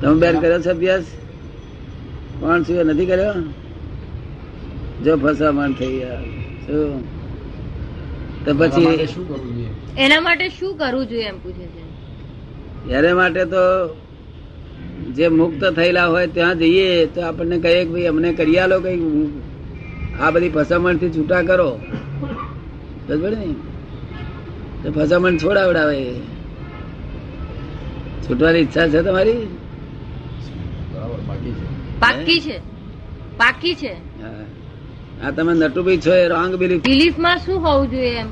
તમે 0.00 0.14
બેન 0.20 0.40
કર્યો 0.40 0.60
છો 0.60 0.70
અભ્યાસ? 0.70 1.04
કોણ 2.40 2.62
છું 2.62 2.76
એ 2.76 2.84
નથી 2.84 3.06
કર્યો? 3.06 3.34
જો 5.04 5.16
ફસામણ 5.16 5.72
થઈ 5.72 5.98
ગયા. 5.98 6.22
શું? 6.66 7.04
તો 8.44 8.54
પછી 8.54 9.06
શું 9.06 9.28
કરવું 9.28 9.56
જોઈએ? 9.56 9.68
એના 9.96 10.20
માટે 10.20 10.48
શું 10.48 10.78
કરવું 10.78 11.08
જોઈએ 11.08 11.26
એમ 11.28 11.38
પૂછે 11.38 11.66
છે. 11.74 11.82
એને 12.92 13.12
માટે 13.12 13.44
તો 13.44 13.96
જે 15.14 15.28
મુક્ત 15.28 15.64
થયેલા 15.64 16.06
હોય 16.06 16.26
ત્યાં 16.26 16.58
જઈએ 16.58 17.06
તો 17.06 17.20
આપણને 17.20 17.58
કહીએ 17.58 17.84
કે 17.84 17.90
ભાઈ 17.90 18.06
અમને 18.06 18.32
કરી 18.32 18.58
આલો 18.58 18.80
કઈ 18.80 19.00
આ 20.20 20.30
બધી 20.30 20.48
ફસામણથી 20.48 21.10
છૂટા 21.10 21.42
કરો. 21.42 21.80
બરાબર 23.08 23.32
ને 23.32 23.48
તો 24.82 24.88
ફસામણ 24.92 25.36
છોડાવડાવે 25.38 25.98
છૂટવાની 28.24 28.60
ઈચ્છા 28.60 28.88
છે 28.88 29.02
તમારી? 29.02 29.48
બરાબર 30.92 31.20
બાકી 31.28 31.52
છે. 31.52 31.66
પાકી 32.00 32.40
છે. 32.40 32.56
પાકી 33.36 33.74
છે. 33.74 33.92
હા. 34.22 34.44
આ 35.22 35.30
તમે 35.30 35.52
નટુભાઈ 35.54 35.98
છો 35.98 36.12
એ 36.14 36.28
રોંગ 36.28 36.56
બિલીફમાં 36.56 37.38
શું 37.38 37.58
હોવું 37.60 37.90
જોઈએ 37.90 38.18
એમ? 38.18 38.28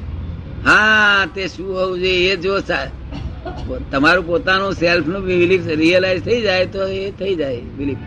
હા 0.64 1.26
તે 1.34 1.48
શું 1.48 1.66
હોવું 1.66 1.98
જોઈએ 2.00 2.32
એ 2.32 2.36
જો 2.36 2.54
તમારું 3.90 4.26
પોતાનું 4.26 4.74
સેલ્ફનું 4.74 5.22
બિલીફ 5.26 5.66
રિયલાઇઝ 5.66 6.22
થઈ 6.22 6.40
જાય 6.42 6.66
તો 6.66 6.88
એ 6.88 7.10
થઈ 7.10 7.34
જાય 7.36 7.60
બિલીફ 7.78 8.02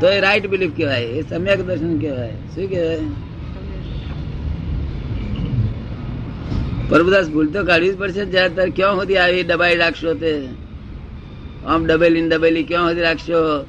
તો 0.00 0.08
એ 0.08 0.20
રાઈટ 0.20 0.46
બિલીફ 0.46 0.76
કહેવાય, 0.76 1.02
એ 1.02 1.22
સમ્યક 1.22 1.66
દર્શન 1.66 1.98
કહેવાય. 1.98 2.30
શું 2.30 2.70
કહેવાય? 2.70 2.98
પ્રભુદાસ 6.88 7.28
ભૂલ 7.28 7.50
તો 7.50 7.64
કાઢવી 7.64 7.88
જ 7.88 7.98
પડશે 7.98 8.24
જ્યારે 8.24 8.54
તારે 8.54 8.70
ક્યાં 8.70 8.96
સુધી 8.96 9.16
આવી 9.16 9.42
દબાઈ 9.42 9.76
રાખશો 9.76 10.14
તે? 10.14 10.48
આમ 11.66 11.86
ડબેલી 11.86 12.28
ડબેલી 12.28 12.62
ક્યાં 12.62 12.88
સુધી 12.88 13.00
રાખશો? 13.00 13.66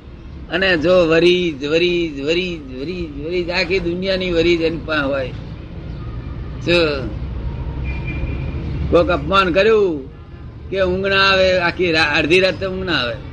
અને 0.52 0.78
જો 0.78 1.06
વરીજ 1.08 1.68
વરીજ 1.68 2.26
વરીજ 2.26 2.62
વરીજ 2.80 3.26
વરીજ, 3.26 3.50
આખી 3.50 3.80
દુનિયાની 3.80 4.32
વરીજ 4.32 4.62
એની 4.62 4.78
પાસે 4.86 5.06
હોય. 5.06 5.30
જો 6.66 7.10
કોક 8.92 9.10
અપમાન 9.10 9.54
કર્યું 9.54 10.10
કે 10.70 10.82
ઊંઘ 10.82 11.08
ના 11.08 11.16
આવે, 11.16 11.60
આખી 11.60 11.92
અડધી 11.94 12.40
રાત 12.40 12.64
ઊંઘ 12.64 12.86
ના 12.86 12.94
આવે. 12.94 13.31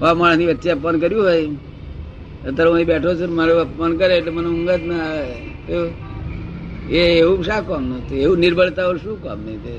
માણસની 0.00 0.46
વચ્ચે 0.46 0.70
અપમાન 0.70 0.98
કર્યું 0.98 1.24
હોય? 1.24 1.46
અત્યારે 2.48 2.70
હું 2.70 2.84
બેઠો 2.84 3.10
છું 3.14 3.36
મારું 3.36 3.60
અપમાન 3.60 3.96
કરે 3.96 4.16
એટલે 4.16 4.30
મને 4.30 4.48
ઊંઘ 4.48 4.70
જ 4.70 4.86
ના 4.86 5.04
આવે. 5.04 5.88
એ 6.90 7.18
એવું 7.18 7.44
શા 7.44 7.60
કામનું 7.60 8.08
એવું 8.08 8.38
નિર્બળતા 8.38 8.96
શું 8.96 9.22
કામ 9.22 9.38
નહીં 9.40 9.60
તે? 9.62 9.74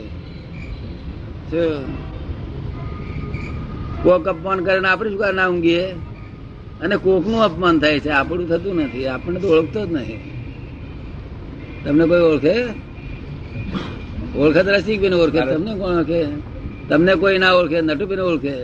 કોક 4.03 4.27
અપમાન 4.27 4.59
કરે 4.59 4.79
ને 4.79 4.87
આપણે 4.87 5.09
શું 5.09 5.19
કામ 5.19 5.35
ના 5.35 5.47
ઊંઘીએ? 5.47 5.85
અને 6.81 6.95
કોકનું 6.95 7.43
અપમાન 7.43 7.79
થાય 7.79 7.99
છે 7.99 8.09
આપણું 8.09 8.49
થતું 8.49 8.75
નથી 8.75 9.07
આપણને 9.07 9.39
તો 9.39 9.47
ઓળખતો 9.47 9.85
જ 9.85 9.91
નથી 9.91 10.19
તમને 11.85 12.05
કોઈ 12.07 12.21
ઓળખે? 12.21 12.55
ઓળખે 14.35 14.63
તો 14.63 14.71
રસિકભાઈ 14.71 15.11
ઓળખે 15.11 15.39
તમને 15.39 15.75
કોણ 15.75 15.93
ઓળખે? 15.95 16.25
તમને 16.89 17.15
કોઈ 17.15 17.37
ના 17.37 17.53
ઓળખે 17.53 17.81
નટુભાઈ 17.81 18.19
ઓળખે. 18.19 18.55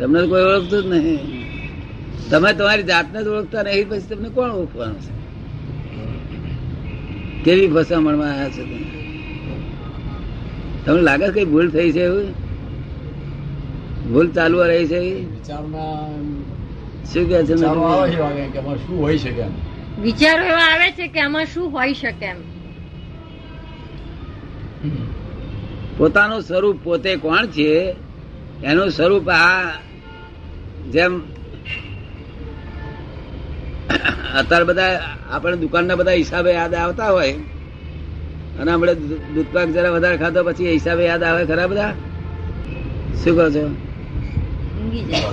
તમને 0.00 0.26
કોઈ 0.26 0.42
ઓળખતું 0.42 0.82
જ 0.82 0.86
નહીં. 0.86 1.18
તમે 2.30 2.52
તમારી 2.52 2.82
જાતને 2.82 3.24
જ 3.24 3.26
ઓળખતા 3.26 3.62
નહીં 3.62 3.88
પછી 3.88 4.00
તમને 4.00 4.28
કોણ 4.28 4.50
ઓળખવાનું 4.50 5.00
છે? 5.00 5.12
કેવી 7.44 7.68
ફસામણમાં 7.68 8.32
આવ્યા 8.32 8.48
છો 8.48 8.62
તમે? 8.62 8.78
તમને 10.84 11.02
લાગે 11.02 11.28
કઈ 11.32 11.44
ભૂલ 11.44 11.70
થઈ 11.70 11.92
છે 11.92 12.00
એવું? 12.00 12.34
ભૂલ 14.12 14.30
ચાલુ 14.30 14.58
રહી 14.62 14.86
છે 14.88 15.00
શું 17.12 17.28
કે 17.28 17.44
છે 17.46 17.56
શું 17.56 18.98
હોય 18.98 19.16
શકે 19.18 19.40
એમ? 19.40 19.52
વિચારો 20.02 20.44
એવા 20.44 20.68
આવે 20.72 20.92
છે 20.92 21.08
કે 21.08 21.20
આમાં 21.20 21.46
શું 21.46 21.72
હોય 21.72 21.92
શકે 21.92 22.24
એમ? 22.24 22.36
પોતાનું 25.98 26.42
સ્વરૂપ 26.42 26.76
પોતે 26.84 27.16
કોણ 27.16 27.46
છે? 27.46 27.94
એનું 28.64 28.90
સ્વરૂપ 28.90 29.28
આ 29.28 29.89
જેમ 30.94 31.12
અત્યારે 34.40 34.64
બધા 34.70 34.92
આપણે 35.34 35.56
દુકાનના 35.62 35.98
બધા 36.00 36.16
હિસાબે 36.22 36.50
યાદ 36.58 36.74
આવતા 36.82 37.10
હોય 37.16 37.34
અને 38.60 38.70
આપણે 38.72 38.92
દૂધપાક 39.34 39.68
જરા 39.74 39.92
વધારે 39.96 40.18
ખાતો 40.22 40.40
પછી 40.48 40.68
એ 40.70 40.72
હિસાબે 40.78 41.02
યાદ 41.10 41.22
આવે 41.28 41.42
ખરા 41.50 41.68
બધા? 41.72 41.92
શું 43.20 43.32
કહો 43.36 43.46
છો? 43.54 43.62
ઊંઘી 44.78 45.04
જાય. 45.10 45.28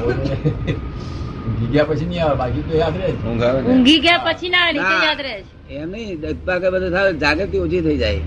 ઊંઘી 1.45 1.69
ગયા 1.73 1.87
પછી 1.89 2.07
નહીં 2.11 2.23
આવે 2.25 2.35
બાકી 2.41 2.63
તો 2.69 2.73
યાદ 2.81 2.95
રહે 3.01 3.09
જ. 3.11 3.17
ઊંઘ 3.27 3.43
આવે 3.47 3.59
ને. 3.61 3.67
ઊંઘી 3.71 3.99
ગયા 4.05 4.25
પછી 4.27 4.49
ના 4.55 4.67
રીતે 4.75 4.93
ના. 4.93 5.03
યાદ 5.07 5.21
રહે 5.27 5.35
છે. 5.37 5.51
એમ 5.79 5.89
નહીં 5.93 6.21
દૂધપાકે 6.21 6.67
બધું 6.73 6.91
થાય 6.95 7.11
જાગૃતિ 7.23 7.57
ઓછી 7.65 7.81
થઈ 7.87 7.97
જાય. 8.03 8.21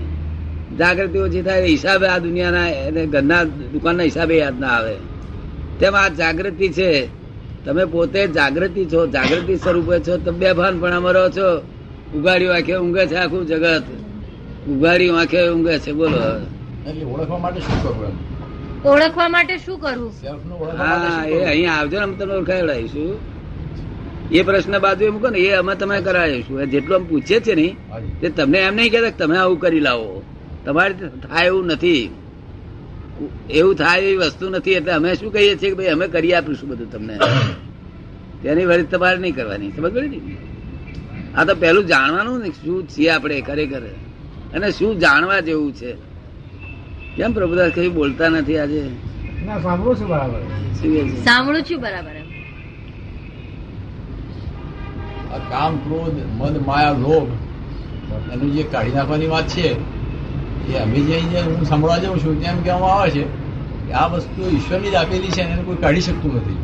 જાગૃતિ 0.79 1.17
ઓછી 1.25 1.43
થાય 1.47 1.65
હિસાબે 1.75 2.05
આ 2.13 2.19
દુનિયાના 2.27 2.67
એને 2.87 3.01
ઘરના 3.13 3.43
દુકાનના 3.73 4.07
હિસાબે 4.09 4.35
યાદ 4.43 4.57
ના 4.63 4.75
આવે. 4.77 4.95
તેમ 5.79 5.93
આ 6.01 6.09
જાગૃતિ 6.21 6.67
છે 6.77 6.89
તમે 7.65 7.83
પોતે 7.85 8.21
જાગૃતિ 8.37 8.85
છો 8.91 8.99
જાગૃતિ 9.07 9.55
સ્વરૂપે 9.63 9.95
છો 10.05 10.13
તમે 10.17 10.37
બે 10.39 10.53
ભાન 10.53 10.79
પણ 10.81 11.05
રહો 11.15 11.25
છો. 11.37 11.47
ઉગાડી 12.17 12.51
આંખે 12.55 12.73
ઊંઘે 12.77 13.03
છે 13.07 13.15
આખું 13.15 13.43
જગત. 13.49 13.83
ઉગાડી 14.73 15.11
આંખે 15.11 15.39
ઊંઘે 15.49 15.75
છે 15.79 15.91
બોલો. 15.93 16.21
ઓળખવા 17.13 17.39
માટે 17.43 17.59
શું 17.65 17.77
કરવું 17.83 18.13
ઓળખવા 18.91 19.29
માટે 19.29 19.55
શું 19.65 19.77
કરવું 19.83 20.11
સેલ્ફનું 20.21 20.55
ઓળખવા 20.61 20.87
માટે 20.87 21.07
હા 21.09 21.25
એ 21.25 21.45
અહીંયા 21.51 21.77
આવજો 21.79 21.95
ને 21.97 22.03
અમે 22.03 22.15
તમને 22.19 22.33
ઓળખાવડાવીશું. 22.39 23.11
એ 24.31 24.43
પ્રશ્ન 24.47 24.75
બાજુ 24.85 25.11
મૂકો 25.13 25.29
ને 25.29 25.39
એ 25.39 25.51
અમે 25.61 25.73
તમે 25.75 25.95
કરાવીશું. 26.07 26.61
એ 26.63 26.65
જેટલું 26.73 26.95
અમે 26.97 27.05
પૂછીએ 27.09 27.39
છે 27.45 27.53
ને. 27.55 27.67
તે 28.21 28.27
તમને 28.29 28.59
એમ 28.67 28.75
નહીં 28.75 28.91
કહેતા 28.91 29.11
કે 29.13 29.17
તમે 29.21 29.37
આવું 29.37 29.59
કરી 29.59 29.79
લાવો. 29.79 30.23
તમારે 30.65 30.93
થાય 31.29 31.47
એવું 31.47 31.65
નથી. 31.65 32.03
એવું 33.49 33.75
થાય 33.75 34.01
એવી 34.01 34.17
વસ્તુ 34.17 34.49
નથી 34.49 34.71
એટલે 34.71 34.91
અમે 34.91 35.15
શું 35.15 35.33
કહીએ 35.33 35.55
છીએ 35.55 35.69
કે 35.69 35.75
ભાઈ 35.75 35.87
અમે 35.87 36.07
કરી 36.07 36.33
આપીશું 36.33 36.69
બધું 36.69 36.91
તમને. 36.91 37.17
તેની 38.43 38.65
વળી 38.65 38.83
તમારે 38.83 39.17
નહીં 39.17 39.35
કરવાની 39.35 39.71
સમજ 39.71 39.91
પડી 39.91 40.09
ને? 40.09 40.37
આ 41.35 41.45
તો 41.45 41.55
પેલું 41.55 41.85
જાણવાનું 41.85 42.39
ને 42.39 42.49
શું 42.49 42.87
છીએ 42.87 43.09
આપણે 43.11 43.41
ખરેખર. 43.41 43.83
અને 44.55 44.71
શું 44.71 44.99
જાણવા 44.99 45.41
જેવું 45.41 45.73
છે? 45.73 45.95
કેમ 47.15 47.33
પ્રભુદાસ 47.33 47.71
કઈ 47.73 47.89
બોલતા 47.89 48.29
નથી 48.29 48.57
આજે? 48.57 48.81
સાંભળું 49.63 49.95
છું 49.99 50.07
બરાબર. 50.07 50.39
શું 50.81 50.93
કહે 50.93 51.03
છે? 51.03 51.23
સાંભળું 51.23 51.63
છું 51.63 51.81
બરાબર 51.81 52.21
કામ 55.49 55.77
ક્રોધ 55.77 56.17
મદ 56.39 56.55
માયા 56.65 56.91
લોભ 56.91 57.29
એનું 58.33 58.49
જે 58.55 58.63
કાઢી 58.63 58.93
નાખવાની 58.93 59.27
વાત 59.27 59.47
છે 59.47 59.67
એ 60.69 60.77
અભિજય 60.77 61.19
જે 61.19 61.41
હું 61.41 61.65
સંભળવા 61.65 61.97
જાઉં 61.97 62.19
છું 62.19 62.43
તેમ 62.43 62.63
કહેવામાં 62.63 63.01
આવે 63.01 63.11
છે 63.11 63.25
આ 63.93 64.07
વસ્તુ 64.07 64.41
ઈશ્વરની 64.55 64.89
જ 64.89 64.95
આપેલી 64.95 65.27
છે 65.27 65.41
એને 65.41 65.63
કોઈ 65.63 65.75
કાઢી 65.75 66.01
શકતું 66.01 66.35
નથી. 66.35 66.57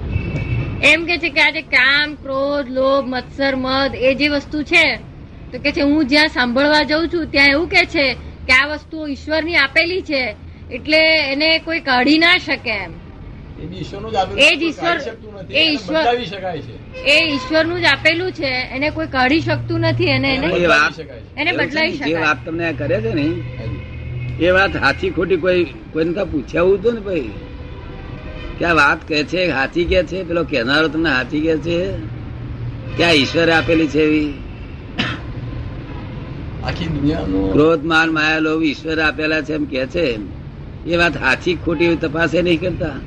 એમ 0.82 1.06
કે 1.06 1.18
છે 1.18 1.30
કે 1.30 1.42
આજે 1.42 1.62
કામ, 1.62 2.16
ક્રોધ, 2.16 2.70
લોભ, 2.70 3.06
મત્સર, 3.08 3.56
મદ 3.56 3.96
એ 3.96 4.16
જે 4.16 4.30
વસ્તુ 4.30 4.64
છે, 4.64 5.00
તો 5.52 5.60
કે 5.60 5.72
છે 5.72 5.82
હું 5.82 6.08
જ્યાં 6.08 6.28
સાંભળવા 6.28 6.84
જાઉં 6.84 7.10
છું, 7.10 7.32
ત્યાં 7.32 7.48
એવું 7.48 7.70
કે 7.70 7.86
છે 7.86 8.14
કે 8.48 8.54
આ 8.54 8.68
વસ્તુ 8.68 9.08
ઈશ્વરની 9.08 9.56
આપેલી 9.56 10.02
છે, 10.02 10.36
એટલે 10.72 10.98
એને 11.32 11.60
કોઈ 11.60 11.80
કાઢી 11.80 12.18
ના 12.18 12.38
શકે 12.38 12.70
એમ. 12.70 12.92
એ 13.60 13.66
જ 13.68 14.16
આપેલું 14.16 14.40
એ 14.40 14.50
જ 14.50 14.58
કોઈ 14.58 14.68
ઈશ્વર- 14.68 14.84
કાઢી 14.84 15.06
શકતું 15.06 15.34
નથી. 15.36 15.56
એ 15.56 15.64
ઈશ્વર- 15.66 16.00
બદલાવી 16.00 16.26
શકાય 16.26 16.62
છે. 16.62 16.74
એ 17.06 17.34
ઈશ્વરનું 17.34 17.80
જ 17.82 17.86
આપેલું 17.86 18.32
છે 18.32 18.50
એને 18.76 18.92
કોઈ 18.92 19.08
કાઢી 19.08 19.42
શકતું 19.42 19.80
નથી 19.82 20.12
અને 20.12 20.30
એને 20.36 20.46
એ 20.46 20.50
બદલાવી 20.50 20.68
વાત- 20.68 20.94
શકાય 20.94 21.22
છે. 21.22 21.30
એને 21.36 21.50
એવું 21.50 21.60
છે 21.60 21.66
ને, 21.66 21.68
બદલાવી 21.68 21.98
જે 22.06 22.20
વાત 22.20 22.46
તમને 22.46 22.74
કરે 22.74 22.98
છે 23.02 23.14
ને 23.14 23.26
એ 24.40 24.52
વાત 24.52 24.72
સાચી 24.74 25.12
ખોટી 25.12 25.38
કોઈ 25.38 25.64
કોઈને 25.94 26.14
તો 26.14 26.26
પૂછ્યાવું 26.26 26.78
હતું 26.80 26.94
ને 26.94 27.00
ભાઈ 27.00 27.32
કે 28.60 28.66
આ 28.66 28.74
વાત 28.74 29.00
કે 29.08 29.24
છે 29.24 29.50
હાથી 29.52 29.86
કે 29.86 30.04
છે 30.04 30.24
પેલો 30.24 30.44
કહેનારો 30.44 30.88
તમને 30.88 31.10
હાથી 31.10 31.42
કે 31.42 31.56
છે? 31.58 31.80
કે 32.98 33.04
આ 33.04 33.14
ઈશ્વરે 33.14 33.54
આપેલી 33.54 33.88
છે 33.88 34.02
એવી? 34.04 34.34
આખી 36.64 36.88
દુનિયાનું 36.88 37.52
ક્રોધ 37.52 37.84
માન 37.84 38.10
માયા 38.12 38.40
લોભ 38.40 38.64
ઈશ્વરે 38.64 39.02
આપેલા 39.04 39.42
છે 39.42 39.54
એમ 39.54 39.66
કે 39.66 39.88
છે 39.88 40.06
એ 40.88 40.98
વાત 40.98 41.16
હાથી 41.18 41.56
ખોટી 41.56 41.96
તપાસે 41.96 42.42
નહીં 42.42 42.60
કરતા. 42.60 42.98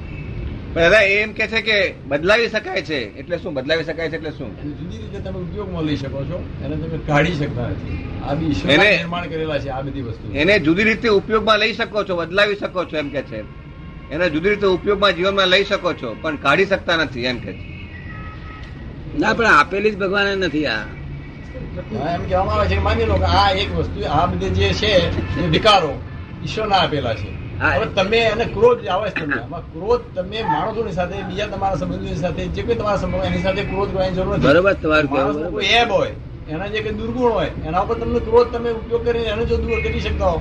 દાદા 0.74 1.00
એ 1.00 1.22
એમ 1.22 1.32
કે 1.32 1.46
છે 1.46 1.62
કે 1.62 1.94
બદલાવી 2.08 2.48
શકાય 2.48 2.82
છે. 2.82 3.18
એટલે 3.18 3.38
શું? 3.38 3.54
બદલાવી 3.54 3.84
શકાય 3.84 4.08
છે 4.08 4.16
એટલે 4.16 4.30
શું? 4.30 4.60
એને 4.60 4.72
જુદી 4.72 4.96
રીતે 4.96 5.18
તમે 5.18 5.38
ઉપયોગમાં 5.38 5.82
લઈ 5.82 5.96
શકો 5.96 6.24
છો. 6.24 6.48
એને 6.64 6.76
તમે 6.76 6.98
કાઢી 7.06 7.32
શકતા 7.32 7.68
નથી. 7.68 8.08
આ 8.26 8.34
બી 8.34 8.46
એને- 8.46 8.96
નિર્માણ 8.96 9.26
કરેલા 9.26 9.58
છે 9.58 9.68
આ 9.68 9.80
બધી 9.80 10.02
વસ્તુ. 10.02 10.32
એને 10.32 10.58
જુદી 10.58 10.84
રીતે 10.84 11.08
ઉપયોગમાં 11.08 11.58
લઈ 11.58 11.72
શકો 11.72 12.04
છો 12.04 12.16
બદલાવી 12.16 12.56
શકો 12.56 12.84
છો 12.84 12.96
એમ 12.96 13.08
કે 13.08 13.22
છે. 13.22 13.40
એને 14.10 14.30
જુદી 14.30 14.50
રીતે 14.50 14.66
ઉપયોગમાં 14.66 15.12
જીવનમાં 15.12 15.48
લઈ 15.48 15.64
શકો 15.64 15.92
છો 15.92 16.16
પણ 16.20 16.36
કાઢી 16.36 16.66
શકતા 16.66 16.96
નથી 16.96 17.24
એમ 17.24 17.38
કે 17.38 17.52
છે. 17.52 17.88
ના 19.18 19.32
પણ 19.32 19.46
આપેલી 19.46 19.90
જ 19.90 19.98
ભગવાને 19.98 20.34
નથી 20.34 20.66
આ. 20.66 20.82
એમ 20.82 22.28
કહેવામાં 22.28 22.54
આવે 22.54 22.68
છે. 22.68 22.78
માની 22.78 23.04
લો 23.04 23.14
કે 23.14 23.24
આ 23.24 23.50
એક 23.50 23.74
વસ્તુ 23.74 24.04
આ 24.10 24.26
બધી 24.26 24.48
જે 24.48 24.72
છે 24.72 24.86
એ 25.40 25.46
વિકારો 25.46 26.02
ઈશ્વરના 26.44 26.76
આપેલા 26.76 27.14
છે. 27.14 27.39
તમે 27.96 28.18
એને 28.32 28.44
ક્રોધ 28.54 28.86
આવે 28.86 29.08
છે 29.10 29.20
તમને. 29.20 29.42
ક્રોધ 29.72 30.04
તમે 30.14 30.38
માણસોની 30.42 30.92
સાથે 30.92 31.16
બીજા 31.28 31.46
તમારા 31.46 31.78
સંબંધીની 31.80 32.20
સાથે 32.24 32.42
જે 32.54 32.62
કોઈ 32.62 32.78
તમારા 32.80 33.00
સંબંધ 33.02 33.24
એની 33.24 33.42
સાથે 33.42 33.62
ક્રોધ 33.62 33.90
કરવાની 33.92 34.16
જરૂર 34.16 34.32
નથી. 34.34 34.46
બરોબર 34.46 34.74
તમારું. 34.82 35.08
કોઈ 35.52 35.66
એબ 35.80 35.90
હોય 35.90 36.12
એના 36.50 36.66
જે 36.66 36.80
કઈ 36.84 36.94
દુર્ગુણ 37.00 37.32
હોય 37.32 37.50
એના 37.66 37.82
ઉપર 37.84 37.96
તમને 38.00 38.18
ક્રોધ 38.18 38.48
તમે 38.52 38.70
ઉપયોગ 38.70 39.02
કરીને 39.04 39.28
એને 39.34 39.44
જો 39.44 39.56
દૂર 39.56 39.78
કરી 39.84 40.00
શકતા 40.00 40.30
હો 40.32 40.38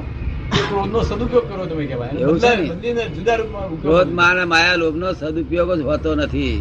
ક્રોધનો 0.70 1.00
સદુપયોગ 1.02 1.46
કરો 1.50 1.66
તમે 1.66 1.86
કહેવાય. 1.86 2.12
જુદા 3.16 3.36
રૂપમાં 3.36 3.82
ક્રોધ 3.82 4.12
માન 4.12 4.32
અને 4.32 4.46
માયા 4.46 4.76
લોભનો 4.76 5.14
સદુપયોગ 5.14 5.70
જ 5.74 5.82
હોતો 5.82 6.16
નથી. 6.16 6.56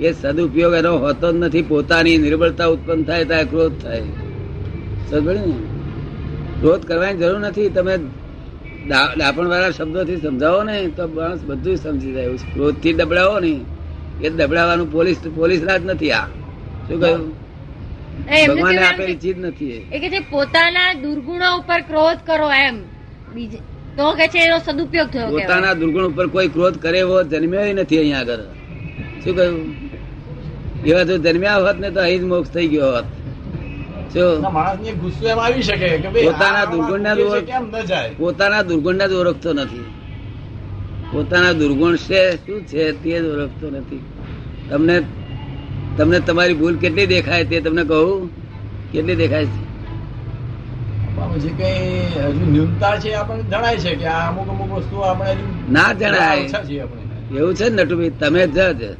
એ 0.00 0.12
સદુપયોગ 0.12 0.74
એનો 0.74 0.92
હોતો 0.98 1.32
જ 1.32 1.34
નથી 1.36 1.62
પોતાની 1.62 2.18
નિર્બળતા 2.18 2.66
ઉત્પન્ન 2.66 3.02
થાય 3.02 3.24
ત્યાં 3.24 3.44
ક્રોધ 3.44 3.76
થાય. 3.82 4.02
સમજ 5.10 5.26
ને? 5.26 5.56
ક્રોધ 6.60 6.84
કરવાની 6.86 7.18
જરૂર 7.18 7.40
નથી. 7.40 7.68
તમે 7.68 7.94
ડાપણ 8.88 9.48
વાળા 9.48 9.70
શબ્દોથી 9.70 10.16
સમજાવો 10.16 10.62
ને 10.62 10.88
તો 10.88 11.08
માણસ 11.08 11.40
બધું 11.44 11.76
સમજી 11.76 12.12
જાય. 12.12 12.24
એવું 12.24 12.38
ક્રોધથી 12.54 12.92
ડબડાવો 12.92 13.40
ને 13.40 13.60
એ 14.22 14.30
દબડાવાનું 14.30 14.92
પોલીસ 14.92 15.18
પોલીસ 15.34 15.62
રાજ 15.62 15.84
નથી 15.84 16.12
આ. 16.12 16.26
શું 16.88 17.00
કહ્યું? 17.00 17.32
ભગવાને 18.48 18.78
આપેલી 18.78 19.16
ચીજ 19.16 19.38
નથી. 19.38 19.84
એ. 19.92 19.98
કે 19.98 20.20
પોતાના 20.30 20.92
દુર્ગુણો 20.92 21.48
ઉપર 21.58 21.80
ક્રોધ 21.80 22.20
કરો 22.26 22.48
એમ. 22.66 22.76
બીજે 23.34 23.58
તો 23.96 24.12
કે 24.12 24.28
છે 24.28 24.38
એનો 24.38 24.58
સદુપયોગ 24.58 25.08
થયો 25.08 25.30
પોતાના 25.30 25.74
દુર્ગુણ 25.74 26.04
ઉપર 26.04 26.26
કોઈ 26.26 26.48
ક્રોધ 26.48 26.78
કરે 26.78 26.98
એવો 26.98 27.22
જન્મ્યો 27.22 27.72
નથી 27.72 27.98
અહીંયા 27.98 28.20
આગળ. 28.20 28.42
શું 29.24 29.36
કહ્યું? 29.36 29.86
એવા 30.84 31.04
જો 31.04 31.18
જન્મ્યા 31.18 31.54
હોત 31.54 31.78
ને 31.80 31.90
તો 31.90 32.00
અહીં 32.00 32.20
જ 32.20 32.24
મોક્ષ 32.24 32.50
થઈ 32.50 32.68
ગયો 32.68 32.90
હોત. 32.92 33.04
પોતાના 38.18 38.62
ન 38.62 38.66
દુર્ગુણ 38.66 38.94
ને 38.94 39.04
ઓળખતો 39.04 39.52
નથી. 39.52 39.84
પોતાના 41.12 41.52
દુર્ગુણ 41.52 41.96
છે 41.96 42.36
શું 42.36 42.66
છે 42.66 42.92
તે 42.92 43.20
જ 43.20 43.24
ઓળખતો 43.24 43.70
નથી. 43.70 44.00
તમને 44.70 45.02
તમને 45.98 46.20
તમારી 46.20 46.54
ભૂલ 46.54 46.76
કેટલી 46.76 47.06
દેખાય 47.06 47.44
તે 47.44 47.60
તમને 47.60 47.84
કહું? 47.84 48.30
કેટલી 48.92 49.16
દેખાય 49.16 49.44
છે? 49.44 49.66
જે 51.38 51.48
કઈ 51.48 51.98
હજુ 52.22 52.52
ન્યૂનતા 52.52 52.96
છે 52.96 53.12
આપણને 53.12 53.42
જણાય 53.42 53.76
છે 53.76 53.94
કે 53.94 54.04
આ 54.04 54.28
અમુક 54.28 54.48
અમુક 54.48 54.72
વસ્તુ 54.72 54.96
આપણે 54.96 55.36
ના 55.70 55.92
જણાય. 55.92 56.38
એવું 57.38 57.54
છે 57.54 57.68
ને 57.68 57.84
નટુભાઈ? 57.84 58.10
તમે 58.10 58.46
જજ 58.46 58.96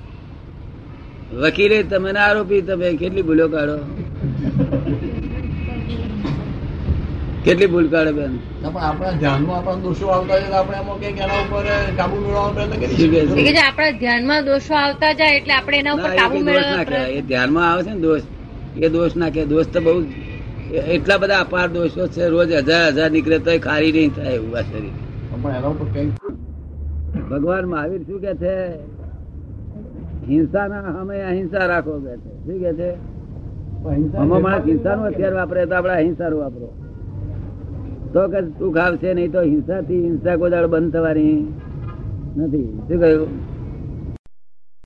વકીલે 1.35 1.83
તમે 1.83 2.13
ના 2.13 2.21
આરોપી 2.21 2.61
તમે 2.63 2.93
કેટલી 2.93 3.23
ભૂલો 3.23 3.49
કાઢો? 3.49 3.79
કેટલી 7.45 7.69
ભૂલ 7.69 7.89
કાઢે 7.89 8.13
બેન? 8.13 8.33
આપણા 8.67 9.13
ધ્યાનમાં 9.15 9.57
આપણા 9.59 9.83
દોષો 9.85 10.07
આવતા 10.11 10.39
છે 10.41 10.49
આપણે 10.53 10.77
એમાં 10.79 10.99
કંઈક 11.01 11.19
એના 11.21 11.41
ઉપર 11.45 11.65
કાબુ 11.99 12.17
મેળવવાનો 12.23 12.53
પ્રયત્ન 12.55 12.79
કરી 12.81 12.97
શું 12.97 13.11
કહે 13.13 13.21
શકીએ. 13.23 13.35
છે? 13.37 13.41
એ 13.43 13.53
કે 13.53 13.63
આપણા 13.63 13.93
ધ્યાનમાં 14.01 14.43
દોષો 14.47 14.73
આવતા 14.77 15.13
જાય 15.15 15.37
એટલે 15.39 15.55
આપણે 15.55 15.77
એના 15.81 15.95
ઉપર 15.97 16.11
કાબુ 16.21 16.39
મેળવવા 16.41 17.05
એ 17.11 17.21
ધ્યાનમાં 17.23 17.67
આવે 17.71 17.83
છે 17.85 17.93
ને 17.93 18.01
દોષ. 18.01 18.25
એ 18.77 18.89
દોષ 18.91 19.13
નાખે 19.17 19.43
દોષ 19.47 19.67
તો 19.69 19.79
બહુ 19.81 19.93
એટલા 20.95 21.19
બધા 21.19 21.41
અપાર 21.41 21.69
દોષો 21.71 22.03
છે 22.09 22.25
રોજ 22.29 22.51
હજાર 22.61 22.93
હજાર 22.93 23.11
નીકળે 23.13 23.39
તો 23.41 23.53
ખારી 23.61 23.93
નહીં 23.93 24.13
થાય 24.13 24.35
એવું 24.35 24.53
આ 24.55 24.65
શરીર. 24.65 24.95
પણ 25.33 25.51
એના 25.51 25.71
ઉપર 25.71 25.87
કઈ 25.95 26.09
ભગવાન 27.31 27.65
મહાવીર 27.67 28.03
શું 28.07 28.19
કે 28.21 28.33
છે? 28.43 28.55
હિંસા 30.29 30.67
ના 30.69 31.01
અમે 31.01 31.17
અહિંસા 31.25 31.67
રાખો 31.69 31.93
કે 32.01 32.13
છે. 32.23 32.31
શું 32.45 32.59
કે 32.63 32.71
છે? 32.79 32.91
આમાં 34.19 34.53
નું 34.97 35.07
હથિયાર 35.07 35.35
વાપરે 35.35 35.67
તો 35.67 35.75
આપણે 35.75 35.93
અહિંસાનું 35.93 36.41
વાપરો. 36.41 36.73
તો 38.13 38.29
કે 38.29 38.41
તું 38.41 38.85
આવશે 38.85 39.15
નહીં 39.15 39.33
તો 39.33 39.41
હિંસાથી 39.41 40.03
હિંસા 40.03 40.37
કોઈ 40.37 40.51
દાડો 40.51 40.69
બંધ 40.69 40.93
થવાની. 40.93 41.53
નથી. 42.37 42.79
શું 42.89 43.01
કહ્યું? 43.01 43.56